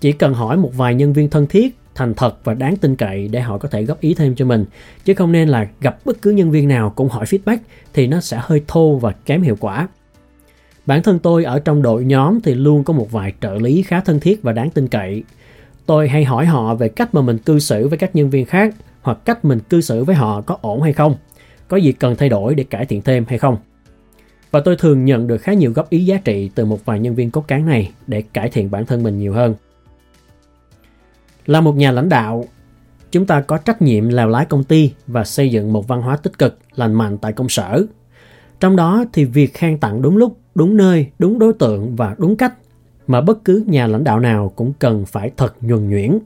Chỉ 0.00 0.12
cần 0.12 0.34
hỏi 0.34 0.56
một 0.56 0.70
vài 0.76 0.94
nhân 0.94 1.12
viên 1.12 1.30
thân 1.30 1.46
thiết, 1.46 1.76
thành 1.94 2.14
thật 2.14 2.38
và 2.44 2.54
đáng 2.54 2.76
tin 2.76 2.96
cậy 2.96 3.28
để 3.28 3.40
họ 3.40 3.58
có 3.58 3.68
thể 3.68 3.84
góp 3.84 4.00
ý 4.00 4.14
thêm 4.14 4.34
cho 4.34 4.44
mình. 4.44 4.64
Chứ 5.04 5.14
không 5.14 5.32
nên 5.32 5.48
là 5.48 5.68
gặp 5.80 5.98
bất 6.04 6.22
cứ 6.22 6.30
nhân 6.30 6.50
viên 6.50 6.68
nào 6.68 6.92
cũng 6.96 7.08
hỏi 7.08 7.24
feedback 7.24 7.58
thì 7.92 8.06
nó 8.06 8.20
sẽ 8.20 8.38
hơi 8.40 8.62
thô 8.68 8.96
và 8.96 9.12
kém 9.12 9.42
hiệu 9.42 9.56
quả. 9.60 9.88
Bản 10.86 11.02
thân 11.02 11.18
tôi 11.18 11.44
ở 11.44 11.58
trong 11.58 11.82
đội 11.82 12.04
nhóm 12.04 12.40
thì 12.40 12.54
luôn 12.54 12.84
có 12.84 12.92
một 12.92 13.10
vài 13.10 13.32
trợ 13.40 13.54
lý 13.54 13.82
khá 13.82 14.00
thân 14.00 14.20
thiết 14.20 14.42
và 14.42 14.52
đáng 14.52 14.70
tin 14.70 14.88
cậy. 14.88 15.22
Tôi 15.86 16.08
hay 16.08 16.24
hỏi 16.24 16.46
họ 16.46 16.74
về 16.74 16.88
cách 16.88 17.14
mà 17.14 17.22
mình 17.22 17.38
cư 17.38 17.58
xử 17.58 17.88
với 17.88 17.98
các 17.98 18.16
nhân 18.16 18.30
viên 18.30 18.46
khác 18.46 18.74
hoặc 19.02 19.18
cách 19.24 19.44
mình 19.44 19.60
cư 19.60 19.80
xử 19.80 20.04
với 20.04 20.14
họ 20.14 20.40
có 20.40 20.58
ổn 20.60 20.82
hay 20.82 20.92
không, 20.92 21.16
có 21.68 21.76
gì 21.76 21.92
cần 21.92 22.16
thay 22.16 22.28
đổi 22.28 22.54
để 22.54 22.64
cải 22.64 22.86
thiện 22.86 23.02
thêm 23.02 23.24
hay 23.28 23.38
không. 23.38 23.56
Và 24.50 24.60
tôi 24.60 24.76
thường 24.76 25.04
nhận 25.04 25.26
được 25.26 25.38
khá 25.38 25.52
nhiều 25.52 25.72
góp 25.72 25.90
ý 25.90 26.04
giá 26.04 26.16
trị 26.24 26.50
từ 26.54 26.64
một 26.64 26.84
vài 26.84 27.00
nhân 27.00 27.14
viên 27.14 27.30
cốt 27.30 27.44
cán 27.48 27.66
này 27.66 27.92
để 28.06 28.22
cải 28.22 28.48
thiện 28.48 28.70
bản 28.70 28.86
thân 28.86 29.02
mình 29.02 29.18
nhiều 29.18 29.32
hơn. 29.32 29.54
Là 31.46 31.60
một 31.60 31.76
nhà 31.76 31.90
lãnh 31.90 32.08
đạo, 32.08 32.44
chúng 33.10 33.26
ta 33.26 33.40
có 33.40 33.58
trách 33.58 33.82
nhiệm 33.82 34.08
lèo 34.08 34.28
lái 34.28 34.44
công 34.44 34.64
ty 34.64 34.92
và 35.06 35.24
xây 35.24 35.50
dựng 35.50 35.72
một 35.72 35.88
văn 35.88 36.02
hóa 36.02 36.16
tích 36.16 36.38
cực, 36.38 36.58
lành 36.74 36.94
mạnh 36.94 37.18
tại 37.18 37.32
công 37.32 37.48
sở. 37.48 37.86
Trong 38.60 38.76
đó 38.76 39.04
thì 39.12 39.24
việc 39.24 39.54
khen 39.54 39.78
tặng 39.78 40.02
đúng 40.02 40.16
lúc, 40.16 40.38
đúng 40.54 40.76
nơi, 40.76 41.06
đúng 41.18 41.38
đối 41.38 41.52
tượng 41.52 41.96
và 41.96 42.14
đúng 42.18 42.36
cách 42.36 42.54
mà 43.06 43.20
bất 43.20 43.44
cứ 43.44 43.64
nhà 43.66 43.86
lãnh 43.86 44.04
đạo 44.04 44.20
nào 44.20 44.52
cũng 44.56 44.72
cần 44.78 45.06
phải 45.06 45.30
thật 45.36 45.54
nhuần 45.60 45.90
nhuyễn. 45.90 46.18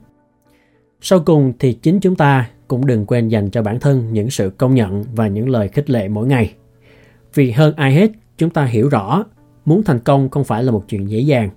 Sau 1.00 1.20
cùng 1.20 1.52
thì 1.58 1.72
chính 1.72 2.00
chúng 2.00 2.16
ta 2.16 2.50
cũng 2.68 2.86
đừng 2.86 3.06
quên 3.06 3.28
dành 3.28 3.50
cho 3.50 3.62
bản 3.62 3.80
thân 3.80 4.12
những 4.12 4.30
sự 4.30 4.50
công 4.58 4.74
nhận 4.74 5.04
và 5.14 5.28
những 5.28 5.48
lời 5.48 5.68
khích 5.68 5.90
lệ 5.90 6.08
mỗi 6.08 6.26
ngày. 6.26 6.54
Vì 7.34 7.50
hơn 7.50 7.74
ai 7.76 7.94
hết, 7.94 8.10
chúng 8.38 8.50
ta 8.50 8.64
hiểu 8.64 8.88
rõ 8.88 9.24
muốn 9.64 9.82
thành 9.82 10.00
công 10.00 10.28
không 10.28 10.44
phải 10.44 10.64
là 10.64 10.72
một 10.72 10.84
chuyện 10.88 11.10
dễ 11.10 11.20
dàng. 11.20 11.50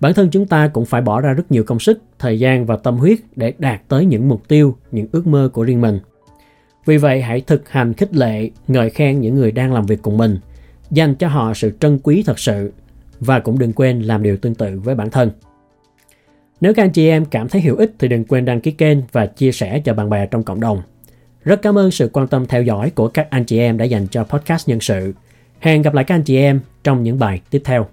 Bản 0.00 0.14
thân 0.14 0.28
chúng 0.30 0.46
ta 0.46 0.68
cũng 0.68 0.84
phải 0.84 1.02
bỏ 1.02 1.20
ra 1.20 1.32
rất 1.32 1.52
nhiều 1.52 1.64
công 1.64 1.78
sức, 1.78 2.02
thời 2.18 2.38
gian 2.38 2.66
và 2.66 2.76
tâm 2.76 2.96
huyết 2.96 3.18
để 3.36 3.52
đạt 3.58 3.80
tới 3.88 4.06
những 4.06 4.28
mục 4.28 4.48
tiêu, 4.48 4.76
những 4.90 5.06
ước 5.12 5.26
mơ 5.26 5.50
của 5.52 5.64
riêng 5.64 5.80
mình. 5.80 5.98
Vì 6.86 6.96
vậy 6.96 7.22
hãy 7.22 7.40
thực 7.40 7.68
hành 7.68 7.94
khích 7.94 8.14
lệ, 8.14 8.50
ngợi 8.68 8.90
khen 8.90 9.20
những 9.20 9.34
người 9.34 9.52
đang 9.52 9.72
làm 9.72 9.86
việc 9.86 10.02
cùng 10.02 10.16
mình, 10.16 10.38
dành 10.90 11.14
cho 11.14 11.28
họ 11.28 11.54
sự 11.54 11.72
trân 11.80 11.98
quý 12.02 12.22
thật 12.26 12.38
sự 12.38 12.72
và 13.24 13.40
cũng 13.40 13.58
đừng 13.58 13.72
quên 13.72 14.00
làm 14.00 14.22
điều 14.22 14.36
tương 14.36 14.54
tự 14.54 14.80
với 14.84 14.94
bản 14.94 15.10
thân. 15.10 15.30
Nếu 16.60 16.74
các 16.74 16.82
anh 16.82 16.90
chị 16.90 17.08
em 17.08 17.24
cảm 17.24 17.48
thấy 17.48 17.62
hữu 17.62 17.76
ích 17.76 17.92
thì 17.98 18.08
đừng 18.08 18.24
quên 18.24 18.44
đăng 18.44 18.60
ký 18.60 18.70
kênh 18.70 18.98
và 19.12 19.26
chia 19.26 19.52
sẻ 19.52 19.80
cho 19.84 19.94
bạn 19.94 20.10
bè 20.10 20.26
trong 20.26 20.42
cộng 20.42 20.60
đồng. 20.60 20.82
Rất 21.44 21.62
cảm 21.62 21.78
ơn 21.78 21.90
sự 21.90 22.10
quan 22.12 22.28
tâm 22.28 22.46
theo 22.46 22.62
dõi 22.62 22.90
của 22.90 23.08
các 23.08 23.26
anh 23.30 23.44
chị 23.44 23.58
em 23.58 23.78
đã 23.78 23.84
dành 23.84 24.06
cho 24.06 24.24
podcast 24.24 24.68
nhân 24.68 24.80
sự. 24.80 25.12
Hẹn 25.60 25.82
gặp 25.82 25.94
lại 25.94 26.04
các 26.04 26.14
anh 26.14 26.22
chị 26.22 26.36
em 26.36 26.60
trong 26.84 27.02
những 27.02 27.18
bài 27.18 27.40
tiếp 27.50 27.62
theo. 27.64 27.86